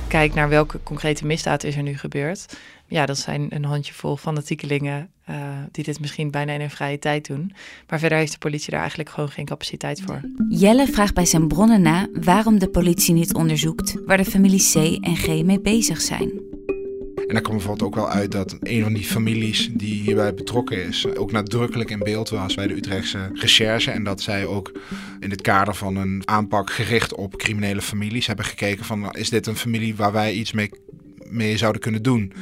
kijk 0.07 0.33
naar 0.33 0.49
welke 0.49 0.79
concrete 0.83 1.25
misdaad 1.25 1.63
is 1.63 1.75
er 1.75 1.83
nu 1.83 1.97
gebeurd. 1.97 2.57
Ja, 2.87 3.05
dat 3.05 3.17
zijn 3.17 3.47
een 3.49 3.65
handjevol 3.65 4.17
fanatiekelingen 4.17 5.09
uh, 5.29 5.35
die 5.71 5.83
dit 5.83 5.99
misschien 5.99 6.31
bijna 6.31 6.53
in 6.53 6.59
hun 6.59 6.69
vrije 6.69 6.99
tijd 6.99 7.27
doen. 7.27 7.53
Maar 7.87 7.99
verder 7.99 8.17
heeft 8.17 8.31
de 8.31 8.37
politie 8.37 8.71
daar 8.71 8.79
eigenlijk 8.79 9.09
gewoon 9.09 9.29
geen 9.29 9.45
capaciteit 9.45 10.01
voor. 10.01 10.21
Jelle 10.49 10.87
vraagt 10.87 11.13
bij 11.13 11.25
zijn 11.25 11.47
bronnen 11.47 11.81
na 11.81 12.07
waarom 12.13 12.59
de 12.59 12.69
politie 12.69 13.13
niet 13.13 13.33
onderzoekt 13.33 13.95
waar 14.05 14.17
de 14.17 14.25
families 14.25 14.71
C 14.71 14.75
en 15.01 15.15
G 15.15 15.27
mee 15.43 15.59
bezig 15.59 16.01
zijn. 16.01 16.54
En 17.27 17.33
dan 17.33 17.41
kwam 17.41 17.55
bijvoorbeeld 17.55 17.87
ook 17.87 17.95
wel 17.95 18.09
uit 18.09 18.31
dat 18.31 18.57
een 18.61 18.83
van 18.83 18.93
die 18.93 19.03
families 19.03 19.69
die 19.71 20.01
hierbij 20.01 20.33
betrokken 20.33 20.85
is, 20.85 21.07
ook 21.15 21.31
nadrukkelijk 21.31 21.89
in 21.89 21.99
beeld 21.99 22.29
was 22.29 22.55
bij 22.55 22.67
de 22.67 22.75
Utrechtse 22.75 23.29
recherche. 23.33 23.91
En 23.91 24.03
dat 24.03 24.21
zij 24.21 24.45
ook 24.45 24.71
in 25.19 25.29
het 25.29 25.41
kader 25.41 25.75
van 25.75 25.95
een 25.95 26.21
aanpak 26.25 26.71
gericht 26.71 27.13
op 27.13 27.37
criminele 27.37 27.81
families 27.81 28.27
hebben 28.27 28.45
gekeken 28.45 28.85
van 28.85 29.11
is 29.11 29.29
dit 29.29 29.47
een 29.47 29.55
familie 29.55 29.95
waar 29.95 30.11
wij 30.11 30.33
iets 30.33 30.51
mee, 30.51 30.69
mee 31.29 31.57
zouden 31.57 31.81
kunnen 31.81 32.03
doen 32.03 32.33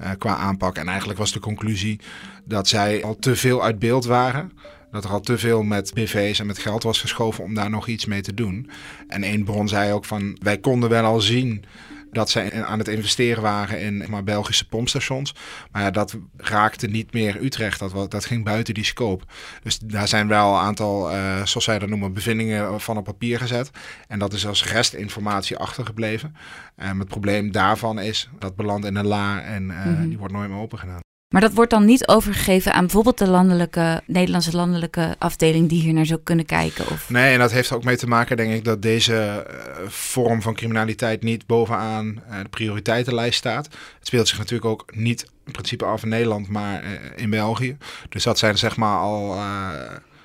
uh, 0.00 0.10
qua 0.18 0.36
aanpak. 0.36 0.76
En 0.76 0.88
eigenlijk 0.88 1.18
was 1.18 1.32
de 1.32 1.40
conclusie 1.40 2.00
dat 2.44 2.68
zij 2.68 3.04
al 3.04 3.16
te 3.16 3.36
veel 3.36 3.62
uit 3.62 3.78
beeld 3.78 4.04
waren. 4.04 4.52
Dat 4.90 5.04
er 5.04 5.10
al 5.10 5.20
te 5.20 5.38
veel 5.38 5.62
met 5.62 5.94
BV's 5.94 6.38
en 6.38 6.46
met 6.46 6.58
geld 6.58 6.82
was 6.82 7.00
geschoven 7.00 7.44
om 7.44 7.54
daar 7.54 7.70
nog 7.70 7.86
iets 7.86 8.06
mee 8.06 8.20
te 8.20 8.34
doen. 8.34 8.70
En 9.08 9.22
één 9.22 9.44
bron 9.44 9.68
zei 9.68 9.92
ook 9.92 10.04
van 10.04 10.36
wij 10.42 10.58
konden 10.58 10.88
wel 10.88 11.04
al 11.04 11.20
zien 11.20 11.64
dat 12.12 12.30
zij 12.30 12.64
aan 12.64 12.78
het 12.78 12.88
investeren 12.88 13.42
waren 13.42 13.80
in 13.80 14.04
maar, 14.08 14.24
Belgische 14.24 14.68
pompstations. 14.68 15.34
Maar 15.70 15.82
ja, 15.82 15.90
dat 15.90 16.16
raakte 16.36 16.86
niet 16.86 17.12
meer 17.12 17.42
Utrecht. 17.42 17.78
Dat, 17.78 18.10
dat 18.10 18.24
ging 18.24 18.44
buiten 18.44 18.74
die 18.74 18.84
scope. 18.84 19.24
Dus 19.62 19.78
daar 19.78 20.08
zijn 20.08 20.28
wel 20.28 20.54
een 20.54 20.60
aantal, 20.60 21.12
uh, 21.12 21.44
zoals 21.44 21.64
zij 21.64 21.78
dat 21.78 21.88
noemen, 21.88 22.12
bevindingen 22.12 22.80
van 22.80 22.96
op 22.96 23.04
papier 23.04 23.38
gezet. 23.38 23.70
En 24.08 24.18
dat 24.18 24.32
is 24.32 24.46
als 24.46 24.64
restinformatie 24.72 25.56
achtergebleven. 25.56 26.36
En 26.76 26.98
het 26.98 27.08
probleem 27.08 27.52
daarvan 27.52 27.98
is 27.98 28.28
dat 28.38 28.56
belandt 28.56 28.86
in 28.86 28.96
een 28.96 29.06
la 29.06 29.42
en 29.42 29.62
uh, 29.62 29.84
mm 29.84 29.96
-hmm. 29.96 30.08
die 30.08 30.18
wordt 30.18 30.34
nooit 30.34 30.50
meer 30.50 30.58
opengedaan. 30.58 31.00
Maar 31.30 31.40
dat 31.40 31.52
wordt 31.52 31.70
dan 31.70 31.84
niet 31.84 32.08
overgegeven 32.08 32.72
aan 32.72 32.80
bijvoorbeeld 32.80 33.18
de 33.18 33.28
landelijke, 33.28 34.02
Nederlandse 34.06 34.56
landelijke 34.56 35.16
afdeling 35.18 35.68
die 35.68 35.82
hier 35.82 35.92
naar 35.92 36.06
zou 36.06 36.20
kunnen 36.22 36.46
kijken? 36.46 36.88
Of... 36.90 37.10
Nee, 37.10 37.32
en 37.32 37.38
dat 37.38 37.52
heeft 37.52 37.72
ook 37.72 37.84
mee 37.84 37.96
te 37.96 38.06
maken, 38.06 38.36
denk 38.36 38.52
ik, 38.52 38.64
dat 38.64 38.82
deze 38.82 39.46
uh, 39.50 39.88
vorm 39.88 40.42
van 40.42 40.54
criminaliteit 40.54 41.22
niet 41.22 41.46
bovenaan 41.46 42.06
uh, 42.06 42.38
de 42.42 42.48
prioriteitenlijst 42.48 43.38
staat. 43.38 43.64
Het 43.98 44.06
speelt 44.06 44.28
zich 44.28 44.38
natuurlijk 44.38 44.70
ook 44.70 44.84
niet 44.94 45.30
in 45.46 45.52
principe 45.52 45.84
af 45.84 46.02
in 46.02 46.08
Nederland, 46.08 46.48
maar 46.48 46.84
uh, 46.84 46.90
in 47.16 47.30
België. 47.30 47.76
Dus 48.08 48.22
dat 48.22 48.38
zijn 48.38 48.58
zeg 48.58 48.76
maar 48.76 48.98
al 48.98 49.36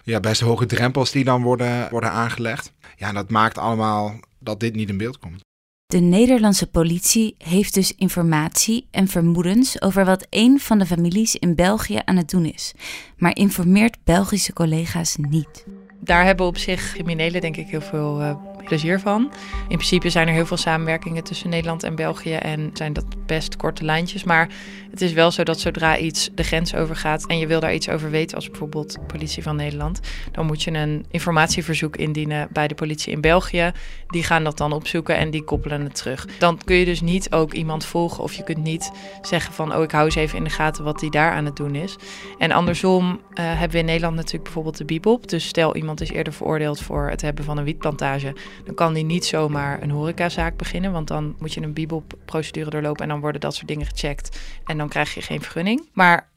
ja, 0.04 0.20
best 0.20 0.42
hoge 0.42 0.66
drempels 0.66 1.12
die 1.12 1.24
dan 1.24 1.42
worden, 1.42 1.90
worden 1.90 2.12
aangelegd. 2.12 2.74
Ja, 2.96 3.12
dat 3.12 3.30
maakt 3.30 3.58
allemaal 3.58 4.20
dat 4.40 4.60
dit 4.60 4.76
niet 4.76 4.90
in 4.90 4.98
beeld 4.98 5.20
komt. 5.20 5.45
De 5.88 6.00
Nederlandse 6.00 6.68
politie 6.68 7.36
heeft 7.38 7.74
dus 7.74 7.96
informatie 7.96 8.88
en 8.92 9.08
vermoedens 9.08 9.82
over 9.82 10.06
wat 10.06 10.28
een 10.30 10.60
van 10.60 10.80
de 10.80 10.86
families 10.86 11.36
in 11.36 11.56
België 11.56 12.00
aan 12.06 12.16
het 12.16 12.30
doen 12.30 12.46
is, 12.46 12.74
maar 13.18 13.36
informeert 13.36 13.98
Belgische 14.04 14.54
collega's 14.54 15.16
niet. 15.16 15.66
Daar 16.00 16.26
hebben 16.26 16.46
op 16.46 16.58
zich 16.58 16.94
criminelen 16.94 17.42
denk 17.42 17.58
ik 17.58 17.68
heel 17.68 17.82
veel 17.82 18.22
uh, 18.22 18.36
plezier 18.66 19.00
van. 19.00 19.32
In 19.68 19.78
principe 19.78 20.10
zijn 20.10 20.28
er 20.28 20.34
heel 20.34 20.46
veel 20.46 20.58
samenwerkingen 20.58 21.24
tussen 21.24 21.50
Nederland 21.50 21.84
en 21.84 21.96
België 21.96 22.34
en 22.34 22.70
zijn 22.74 22.94
dat 22.94 23.06
best 23.26 23.58
korte 23.58 23.84
lijntjes. 23.84 24.24
Maar 24.24 24.50
het 24.92 25.02
is 25.02 25.14
wel 25.14 25.32
zo 25.32 25.44
dat 25.44 25.60
zodra 25.60 25.98
iets 25.98 26.30
de 26.36 26.44
grens 26.44 26.76
overgaat 26.76 27.28
en 27.28 27.38
je 27.38 27.48
wil 27.48 27.60
daar 27.60 27.74
iets 27.74 27.90
over 27.90 28.10
weten, 28.10 28.36
als 28.36 28.50
bijvoorbeeld 28.50 28.98
politie 29.08 29.44
van 29.44 29.56
Nederland, 29.56 30.00
dan 30.32 30.46
moet 30.46 30.64
je 30.64 30.72
een 30.72 31.06
informatieverzoek 31.12 31.96
indienen 31.96 32.48
bij 32.52 32.68
de 32.68 32.76
politie 32.76 33.14
in 33.14 33.22
België. 33.22 33.72
Die 34.08 34.24
gaan 34.24 34.44
dat 34.44 34.58
dan 34.58 34.72
opzoeken 34.72 35.18
en 35.18 35.30
die 35.30 35.44
koppelen 35.44 35.82
het 35.82 35.96
terug. 35.96 36.28
Dan 36.40 36.60
kun 36.66 36.76
je 36.76 36.86
dus 36.86 37.02
niet 37.02 37.32
ook 37.32 37.54
iemand 37.54 37.86
volgen 37.86 38.24
of 38.24 38.34
je 38.34 38.44
kunt 38.44 38.64
niet 38.64 38.92
zeggen 39.22 39.54
van 39.54 39.76
oh 39.76 39.84
ik 39.84 39.92
hou 39.92 40.06
eens 40.06 40.16
even 40.16 40.38
in 40.38 40.44
de 40.44 40.50
gaten 40.50 40.84
wat 40.84 41.00
die 41.00 41.12
daar 41.12 41.32
aan 41.32 41.46
het 41.46 41.56
doen 41.56 41.76
is. 41.76 41.96
En 42.38 42.52
andersom 42.52 43.10
uh, 43.10 43.18
hebben 43.34 43.72
we 43.72 43.78
in 43.78 43.86
Nederland 43.86 44.16
natuurlijk 44.16 44.44
bijvoorbeeld 44.44 44.78
de 44.78 44.86
Bibop. 44.86 45.30
Dus 45.30 45.48
stel 45.48 45.76
iemand 45.76 46.02
is 46.02 46.12
eerder 46.12 46.34
veroordeeld 46.34 46.82
voor 46.82 47.10
het 47.10 47.22
hebben 47.22 47.46
van 47.46 47.58
een 47.58 47.64
wietplantage, 47.64 48.36
dan 48.64 48.76
kan 48.76 48.94
die 48.94 49.04
niet 49.04 49.26
zomaar 49.26 49.82
een 49.82 49.92
horecazaak 49.92 50.58
beginnen, 50.58 50.92
want 50.92 51.08
dan 51.08 51.36
moet 51.40 51.54
je 51.54 51.62
een 51.62 51.74
Bibop-procedure 51.74 52.70
doorlopen 52.70 53.04
en 53.04 53.10
dan 53.10 53.20
worden 53.20 53.42
dat 53.42 53.56
soort 53.56 53.68
dingen 53.68 53.86
gecheckt 53.86 54.40
en 54.66 54.78
dan 54.78 54.90
krijg 54.90 55.14
je 55.14 55.22
geen 55.22 55.42
vergunning. 55.42 55.90
Maar 55.94 56.30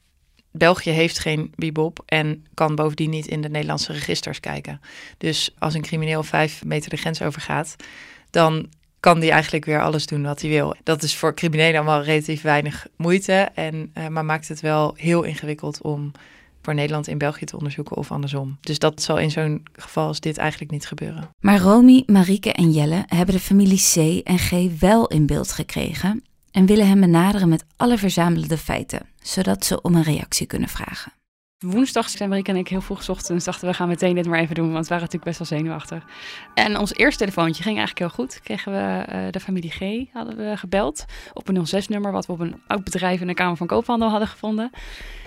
België 0.51 0.89
heeft 0.89 1.19
geen 1.19 1.53
Bibop 1.55 2.03
en 2.05 2.45
kan 2.53 2.75
bovendien 2.75 3.09
niet 3.09 3.27
in 3.27 3.41
de 3.41 3.49
Nederlandse 3.49 3.93
registers 3.93 4.39
kijken. 4.39 4.81
Dus 5.17 5.55
als 5.59 5.73
een 5.73 5.81
crimineel 5.81 6.23
vijf 6.23 6.63
meter 6.63 6.89
de 6.89 6.97
grens 6.97 7.21
overgaat, 7.21 7.75
dan 8.29 8.69
kan 8.99 9.19
die 9.19 9.31
eigenlijk 9.31 9.65
weer 9.65 9.81
alles 9.81 10.05
doen 10.05 10.23
wat 10.23 10.41
hij 10.41 10.49
wil. 10.49 10.75
Dat 10.83 11.03
is 11.03 11.15
voor 11.15 11.33
criminelen 11.33 11.75
allemaal 11.75 12.03
relatief 12.03 12.41
weinig 12.41 12.87
moeite, 12.95 13.49
en, 13.53 13.91
uh, 13.97 14.07
maar 14.07 14.25
maakt 14.25 14.47
het 14.47 14.59
wel 14.59 14.93
heel 14.97 15.23
ingewikkeld 15.23 15.81
om 15.81 16.11
voor 16.69 16.77
Nederland 16.77 17.07
in 17.07 17.17
België 17.17 17.45
te 17.45 17.57
onderzoeken 17.57 17.97
of 17.97 18.11
andersom. 18.11 18.57
Dus 18.61 18.79
dat 18.79 19.01
zal 19.01 19.17
in 19.17 19.31
zo'n 19.31 19.63
geval 19.73 20.07
als 20.07 20.19
dit 20.19 20.37
eigenlijk 20.37 20.71
niet 20.71 20.87
gebeuren. 20.87 21.29
Maar 21.39 21.59
Romy, 21.59 22.03
Marieke 22.05 22.53
en 22.53 22.71
Jelle 22.71 23.03
hebben 23.07 23.35
de 23.35 23.41
familie 23.41 23.81
C 23.93 24.25
en 24.27 24.37
G 24.37 24.79
wel 24.79 25.07
in 25.07 25.25
beeld 25.25 25.51
gekregen 25.51 26.23
en 26.51 26.65
willen 26.65 26.87
hem 26.87 26.99
benaderen 26.99 27.49
met 27.49 27.65
alle 27.75 27.97
verzamelde 27.97 28.57
feiten, 28.57 29.05
zodat 29.21 29.65
ze 29.65 29.81
om 29.81 29.95
een 29.95 30.03
reactie 30.03 30.47
kunnen 30.47 30.69
vragen. 30.69 31.11
Woensdag 31.65 32.09
zijn 32.09 32.29
Marieke 32.29 32.51
en 32.51 32.57
ik 32.57 32.67
heel 32.67 32.81
vroeg 32.81 33.09
ochtends 33.09 33.45
dachten 33.45 33.67
we 33.67 33.73
gaan 33.73 33.87
meteen 33.87 34.15
dit 34.15 34.25
maar 34.25 34.39
even 34.39 34.55
doen, 34.55 34.71
want 34.71 34.83
we 34.83 34.93
waren 34.93 35.03
natuurlijk 35.03 35.37
best 35.37 35.49
wel 35.49 35.59
zenuwachtig. 35.59 36.03
En 36.53 36.77
ons 36.77 36.93
eerste 36.93 37.19
telefoontje 37.19 37.63
ging 37.63 37.77
eigenlijk 37.77 37.99
heel 37.99 38.25
goed. 38.25 38.41
Kregen 38.43 38.71
we 38.71 39.05
uh, 39.13 39.31
de 39.31 39.39
familie 39.39 39.71
G 39.71 40.13
hadden 40.13 40.37
we 40.37 40.57
gebeld 40.57 41.05
op 41.33 41.47
een 41.47 41.65
06-nummer 41.67 42.11
wat 42.11 42.25
we 42.25 42.31
op 42.31 42.39
een 42.39 42.61
oud 42.67 42.83
bedrijf 42.83 43.21
in 43.21 43.27
de 43.27 43.33
Kamer 43.33 43.57
van 43.57 43.67
Koophandel 43.67 44.09
hadden 44.09 44.27
gevonden. 44.27 44.69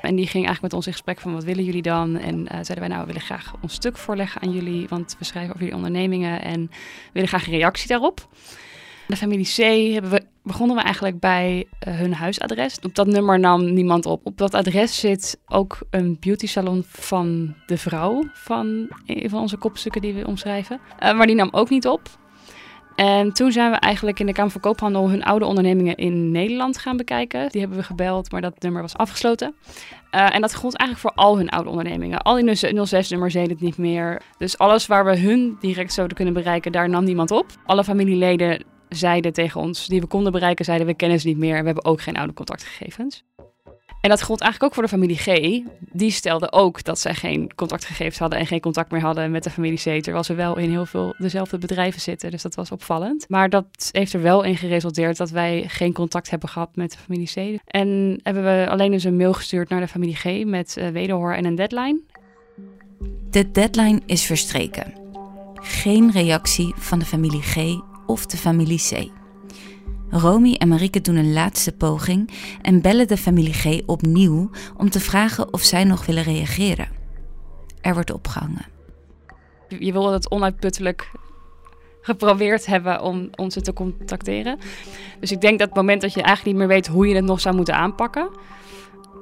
En 0.01 0.17
die 0.17 0.27
ging 0.27 0.47
eigenlijk 0.47 0.63
met 0.63 0.73
ons 0.73 0.87
in 0.87 0.93
gesprek 0.93 1.21
van 1.21 1.33
wat 1.33 1.45
willen 1.45 1.65
jullie 1.65 1.83
dan? 1.83 2.19
En 2.19 2.39
uh, 2.39 2.49
zeiden 2.49 2.79
wij 2.79 2.89
nou 2.89 3.01
we 3.01 3.07
willen 3.07 3.23
graag 3.23 3.53
ons 3.61 3.75
stuk 3.75 3.97
voorleggen 3.97 4.43
aan 4.43 4.53
jullie, 4.53 4.89
want 4.89 5.17
we 5.19 5.25
schrijven 5.25 5.51
over 5.51 5.65
jullie 5.65 5.77
ondernemingen 5.77 6.43
en 6.43 6.71
willen 7.13 7.29
graag 7.29 7.47
een 7.47 7.53
reactie 7.53 7.89
daarop. 7.89 8.29
De 9.13 9.19
familie 9.19 9.47
C 9.47 9.93
hebben 9.93 10.11
we, 10.11 10.23
begonnen 10.43 10.77
we 10.77 10.83
eigenlijk 10.83 11.21
bij 11.21 11.67
uh, 11.89 11.95
hun 11.95 12.15
huisadres. 12.15 12.79
Op 12.83 12.95
dat 12.95 13.07
nummer 13.07 13.39
nam 13.39 13.73
niemand 13.73 14.07
op. 14.07 14.27
Op 14.27 14.39
dat 14.39 14.55
adres 14.55 15.01
zit 15.01 15.41
ook 15.47 15.79
een 15.91 16.17
beauty 16.21 16.47
salon 16.47 16.85
van 16.87 17.55
de 17.67 17.79
vrouw 17.79 18.25
van 18.33 18.89
een 19.07 19.31
van 19.31 19.41
onze 19.41 19.57
kopstukken 19.57 20.01
die 20.01 20.15
we 20.15 20.27
omschrijven. 20.27 20.81
Uh, 21.03 21.15
maar 21.17 21.27
die 21.27 21.37
nam 21.37 21.49
ook 21.51 21.71
niet 21.71 21.87
op. 21.87 22.01
En 22.97 23.33
toen 23.33 23.53
zijn 23.53 23.71
we 23.71 23.77
eigenlijk 23.77 24.21
in 24.21 24.27
de 24.27 24.33
Kamer 24.33 24.51
van 24.51 24.61
Koophandel 24.61 25.11
hun 25.11 25.25
oude 25.25 25.45
ondernemingen 25.45 25.97
in 25.97 26.31
Nederland 26.31 26.79
gaan 26.79 26.97
bekijken. 26.97 27.49
Die 27.49 27.61
hebben 27.61 27.79
we 27.79 27.85
gebeld, 27.85 28.33
maar 28.33 28.41
dat 28.41 28.63
nummer 28.63 28.83
was 28.83 28.97
afgesloten. 28.97 29.55
Uh, 30.15 30.35
en 30.35 30.41
dat 30.41 30.55
gold 30.55 30.77
eigenlijk 30.77 31.15
voor 31.15 31.25
al 31.25 31.37
hun 31.37 31.49
oude 31.49 31.71
ondernemingen. 31.71 32.23
Al 32.23 32.35
die 32.35 32.57
06-nummers 32.77 33.33
deden 33.33 33.51
het 33.51 33.61
niet 33.61 33.79
meer. 33.79 34.23
Dus 34.39 34.59
alles 34.59 34.87
waar 34.87 35.05
we 35.05 35.19
hun 35.19 35.57
direct 35.61 35.93
zouden 35.93 36.17
kunnen 36.17 36.35
bereiken, 36.35 36.73
daar 36.73 36.89
nam 36.89 37.05
niemand 37.05 37.31
op. 37.31 37.47
Alle 37.67 37.85
familieleden 37.85 38.65
zeiden 38.95 39.33
tegen 39.33 39.61
ons, 39.61 39.87
die 39.87 40.01
we 40.01 40.07
konden 40.07 40.33
bereiken, 40.33 40.65
zeiden 40.65 40.87
we 40.87 40.95
kennen 40.95 41.21
ze 41.21 41.27
niet 41.27 41.39
meer 41.39 41.55
en 41.55 41.61
we 41.61 41.67
hebben 41.67 41.85
ook 41.85 42.01
geen 42.01 42.17
oude 42.17 42.33
contactgegevens. 42.33 43.25
En 44.03 44.09
dat 44.09 44.23
gold 44.23 44.41
eigenlijk 44.41 44.73
ook 44.73 44.75
voor 44.75 44.89
de 44.89 44.97
familie 44.99 45.17
G. 45.17 45.61
Die 45.93 46.11
stelde 46.11 46.53
ook 46.53 46.85
dat 46.85 46.99
zij 46.99 47.15
geen 47.15 47.55
contactgegevens 47.55 48.19
hadden 48.19 48.39
en 48.39 48.47
geen 48.47 48.61
contact 48.61 48.91
meer 48.91 49.01
hadden 49.01 49.31
met 49.31 49.45
de 49.45 49.51
familie 49.51 49.79
C. 49.79 50.03
Terwijl 50.03 50.25
ze 50.25 50.35
wel 50.35 50.57
in 50.57 50.71
heel 50.71 50.87
veel 50.87 51.15
dezelfde 51.19 51.59
bedrijven 51.59 52.01
zitten. 52.01 52.31
Dus 52.31 52.43
dat 52.43 52.55
was 52.55 52.71
opvallend. 52.71 53.25
Maar 53.29 53.51
dat 53.51 53.89
heeft 53.91 54.13
er 54.13 54.23
wel 54.23 54.43
in 54.43 54.57
geresulteerd 54.57 55.17
dat 55.17 55.31
wij 55.31 55.65
geen 55.67 55.93
contact 55.93 56.31
hebben 56.31 56.49
gehad 56.49 56.77
met 56.77 56.93
de 56.93 56.99
familie 56.99 57.59
C. 57.59 57.61
En 57.67 58.21
hebben 58.23 58.45
we 58.45 58.67
alleen 58.71 58.91
dus 58.91 59.05
een 59.05 59.17
mail 59.17 59.33
gestuurd 59.33 59.69
naar 59.69 59.81
de 59.81 59.89
familie 59.89 60.17
G 60.17 60.45
met 60.45 60.77
uh, 60.79 60.89
wederhoor 60.89 61.35
en 61.35 61.45
een 61.45 61.55
deadline. 61.55 62.01
De 63.31 63.51
deadline 63.51 64.01
is 64.07 64.25
verstreken. 64.25 64.93
Geen 65.55 66.11
reactie 66.11 66.75
van 66.77 66.99
de 66.99 67.05
familie 67.05 67.43
G 67.43 67.57
of 68.07 68.27
de 68.27 68.37
familie 68.37 68.79
C. 68.79 69.11
Romy 70.11 70.55
en 70.55 70.69
Marieke 70.69 71.01
doen 71.01 71.17
een 71.17 71.33
laatste 71.33 71.73
poging 71.73 72.31
en 72.63 72.81
bellen 72.81 73.09
de 73.09 73.17
familie 73.17 73.53
G 73.53 73.81
opnieuw 73.87 74.51
om 74.77 74.91
te 74.91 75.01
vragen 75.01 75.53
of 75.53 75.63
zij 75.63 75.85
nog 75.85 76.07
willen 76.07 76.23
reageren. 76.23 76.89
Er 77.81 77.95
wordt 77.95 78.13
opgehangen. 78.13 78.67
Je 79.69 79.93
wil 79.93 80.13
het 80.13 80.31
onuitputtelijk 80.31 81.11
geprobeerd 82.01 82.67
hebben 82.67 83.03
om, 83.03 83.31
om 83.37 83.51
ze 83.51 83.61
te 83.61 83.73
contacteren. 83.73 84.59
Dus 85.21 85.33
ik 85.33 85.41
denk 85.41 85.59
dat 85.59 85.69
het 85.69 85.77
moment 85.77 86.01
dat 86.01 86.13
je 86.13 86.23
eigenlijk 86.23 86.57
niet 86.57 86.67
meer 86.67 86.77
weet 86.77 86.87
hoe 86.87 87.09
je 87.09 87.15
het 87.15 87.25
nog 87.25 87.41
zou 87.41 87.57
moeten 87.57 87.75
aanpakken, 87.75 88.31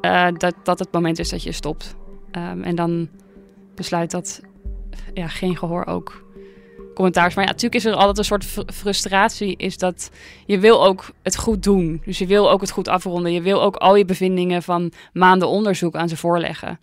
uh, 0.01 0.29
dat 0.37 0.55
dat 0.63 0.79
het 0.79 0.93
moment 0.93 1.19
is 1.19 1.29
dat 1.29 1.43
je 1.43 1.53
stopt. 1.53 1.95
Um, 2.33 2.63
en 2.63 2.75
dan 2.75 3.09
besluit 3.75 4.11
dat 4.11 4.41
ja, 5.15 5.29
geen 5.29 5.57
gehoor 5.57 5.87
ook 5.87 6.25
Maar 7.01 7.31
ja, 7.35 7.45
natuurlijk 7.45 7.75
is 7.75 7.85
er 7.85 7.95
altijd 7.95 8.19
een 8.19 8.25
soort 8.25 8.47
frustratie. 8.67 9.57
Is 9.57 9.79
dat 9.79 10.11
je 10.47 10.59
wil 10.59 10.87
ook 10.87 11.11
het 11.23 11.37
goed 11.37 11.63
doen. 11.63 12.03
Dus 12.05 12.19
je 12.19 12.27
wil 12.27 12.51
ook 12.51 12.61
het 12.61 12.71
goed 12.71 12.89
afronden. 12.89 13.33
Je 13.33 13.43
wil 13.43 13.63
ook 13.63 13.77
al 13.77 13.97
je 13.97 14.05
bevindingen 14.05 14.63
van 14.63 14.93
maanden 15.13 15.49
onderzoek 15.49 15.95
aan 15.95 16.09
ze 16.09 16.17
voorleggen. 16.17 16.81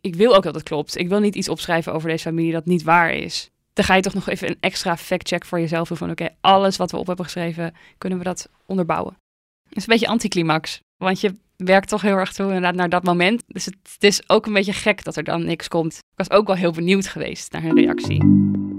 Ik 0.00 0.14
wil 0.14 0.34
ook 0.34 0.42
dat 0.42 0.54
het 0.54 0.62
klopt. 0.62 0.98
Ik 0.98 1.08
wil 1.08 1.20
niet 1.20 1.34
iets 1.34 1.48
opschrijven 1.48 1.92
over 1.92 2.08
deze 2.08 2.22
familie 2.22 2.52
dat 2.52 2.66
niet 2.66 2.82
waar 2.82 3.12
is. 3.12 3.50
Dan 3.72 3.84
ga 3.84 3.94
je 3.94 4.02
toch 4.02 4.14
nog 4.14 4.28
even 4.28 4.48
een 4.48 4.56
extra 4.60 4.96
fact-check 4.96 5.44
voor 5.44 5.60
jezelf 5.60 5.88
doen. 5.88 5.96
Van 5.96 6.10
oké, 6.10 6.28
alles 6.40 6.76
wat 6.76 6.90
we 6.90 6.96
op 6.96 7.06
hebben 7.06 7.24
geschreven, 7.24 7.74
kunnen 7.98 8.18
we 8.18 8.24
dat 8.24 8.48
onderbouwen. 8.66 9.16
Het 9.68 9.76
is 9.76 9.82
een 9.82 9.92
beetje 9.92 10.06
anticlimax. 10.08 10.80
Want 10.96 11.20
je 11.20 11.34
werkt 11.56 11.88
toch 11.88 12.02
heel 12.02 12.16
erg 12.16 12.32
toe 12.32 12.46
inderdaad 12.46 12.74
naar 12.74 12.88
dat 12.88 13.04
moment. 13.04 13.42
Dus 13.46 13.64
het, 13.64 13.76
het 13.92 14.04
is 14.04 14.28
ook 14.28 14.46
een 14.46 14.52
beetje 14.52 14.72
gek 14.72 15.04
dat 15.04 15.16
er 15.16 15.24
dan 15.24 15.44
niks 15.44 15.68
komt. 15.68 15.94
Ik 15.94 16.02
was 16.28 16.30
ook 16.30 16.46
wel 16.46 16.56
heel 16.56 16.72
benieuwd 16.72 17.06
geweest 17.06 17.52
naar 17.52 17.62
hun 17.62 17.74
reactie. 17.74 18.71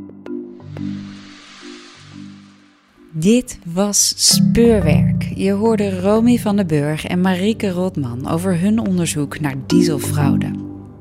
Dit 3.16 3.60
was 3.66 4.14
Speurwerk. 4.16 5.32
Je 5.36 5.52
hoorde 5.52 6.00
Romy 6.00 6.38
van 6.38 6.56
den 6.56 6.68
Burg 6.68 7.06
en 7.06 7.22
Marieke 7.22 7.72
Rotman 7.72 8.30
over 8.30 8.60
hun 8.60 8.80
onderzoek 8.80 9.40
naar 9.40 9.56
dieselfraude. 9.68 10.52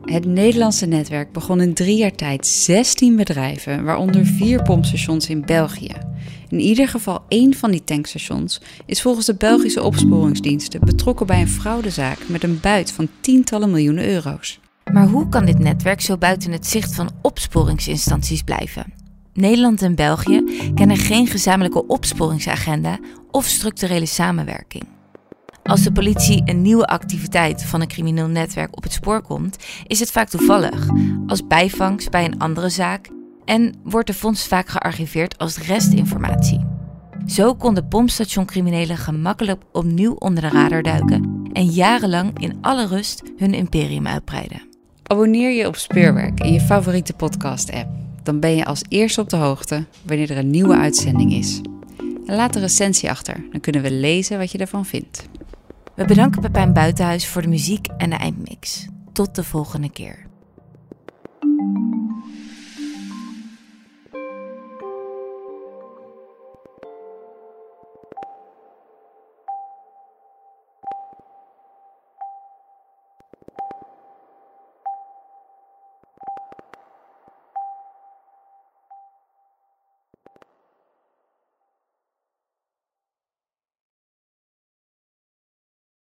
Het 0.02 0.24
Nederlandse 0.24 0.86
netwerk 0.86 1.32
begon 1.32 1.60
in 1.60 1.74
drie 1.74 1.96
jaar 1.96 2.14
tijd 2.14 2.46
16 2.46 3.16
bedrijven, 3.16 3.84
waaronder 3.84 4.26
vier 4.26 4.62
pompstations 4.62 5.28
in 5.28 5.44
België. 5.46 5.94
In 6.48 6.60
ieder 6.60 6.88
geval 6.88 7.24
één 7.28 7.54
van 7.54 7.70
die 7.70 7.84
tankstations 7.84 8.60
is 8.86 9.02
volgens 9.02 9.26
de 9.26 9.34
Belgische 9.34 9.82
opsporingsdiensten 9.82 10.80
betrokken 10.80 11.26
bij 11.26 11.40
een 11.40 11.48
fraudezaak 11.48 12.18
met 12.28 12.42
een 12.42 12.60
buit 12.60 12.92
van 12.92 13.08
tientallen 13.20 13.70
miljoenen 13.70 14.08
euro's. 14.08 14.60
Maar 14.92 15.06
hoe 15.06 15.28
kan 15.28 15.44
dit 15.44 15.58
netwerk 15.58 16.00
zo 16.00 16.16
buiten 16.16 16.52
het 16.52 16.66
zicht 16.66 16.94
van 16.94 17.10
opsporingsinstanties 17.22 18.42
blijven? 18.42 19.01
Nederland 19.34 19.82
en 19.82 19.94
België 19.94 20.70
kennen 20.74 20.96
geen 20.96 21.26
gezamenlijke 21.26 21.86
opsporingsagenda 21.86 22.98
of 23.30 23.44
structurele 23.44 24.06
samenwerking. 24.06 24.84
Als 25.62 25.82
de 25.82 25.92
politie 25.92 26.42
een 26.44 26.62
nieuwe 26.62 26.86
activiteit 26.86 27.64
van 27.64 27.80
een 27.80 27.88
crimineel 27.88 28.26
netwerk 28.26 28.76
op 28.76 28.82
het 28.82 28.92
spoor 28.92 29.22
komt, 29.22 29.56
is 29.86 30.00
het 30.00 30.10
vaak 30.10 30.28
toevallig, 30.28 30.88
als 31.26 31.46
bijvangst 31.46 32.10
bij 32.10 32.24
een 32.24 32.38
andere 32.38 32.68
zaak 32.68 33.08
en 33.44 33.74
wordt 33.84 34.06
de 34.06 34.14
fonds 34.14 34.46
vaak 34.46 34.68
gearchiveerd 34.68 35.38
als 35.38 35.58
restinformatie. 35.58 36.66
Zo 37.26 37.54
konden 37.54 37.88
pompstationcriminelen 37.88 38.96
gemakkelijk 38.96 39.62
opnieuw 39.72 40.14
onder 40.14 40.42
de 40.42 40.48
radar 40.48 40.82
duiken 40.82 41.40
en 41.52 41.66
jarenlang 41.66 42.38
in 42.38 42.58
alle 42.60 42.86
rust 42.86 43.22
hun 43.36 43.54
imperium 43.54 44.06
uitbreiden. 44.06 44.62
Abonneer 45.02 45.50
je 45.50 45.66
op 45.66 45.76
Speurwerk 45.76 46.40
in 46.40 46.52
je 46.52 46.60
favoriete 46.60 47.12
podcast-app 47.12 48.01
dan 48.22 48.40
ben 48.40 48.56
je 48.56 48.64
als 48.64 48.82
eerste 48.88 49.20
op 49.20 49.30
de 49.30 49.36
hoogte 49.36 49.84
wanneer 50.02 50.30
er 50.30 50.38
een 50.38 50.50
nieuwe 50.50 50.76
uitzending 50.76 51.32
is. 51.32 51.60
En 52.26 52.34
laat 52.34 52.54
een 52.54 52.60
recensie 52.60 53.10
achter, 53.10 53.44
dan 53.50 53.60
kunnen 53.60 53.82
we 53.82 53.90
lezen 53.90 54.38
wat 54.38 54.52
je 54.52 54.58
ervan 54.58 54.86
vindt. 54.86 55.28
We 55.94 56.04
bedanken 56.04 56.40
Pepijn 56.40 56.72
Buitenhuis 56.72 57.26
voor 57.26 57.42
de 57.42 57.48
muziek 57.48 57.86
en 57.96 58.10
de 58.10 58.16
eindmix. 58.16 58.86
Tot 59.12 59.34
de 59.34 59.44
volgende 59.44 59.90
keer. 59.90 60.30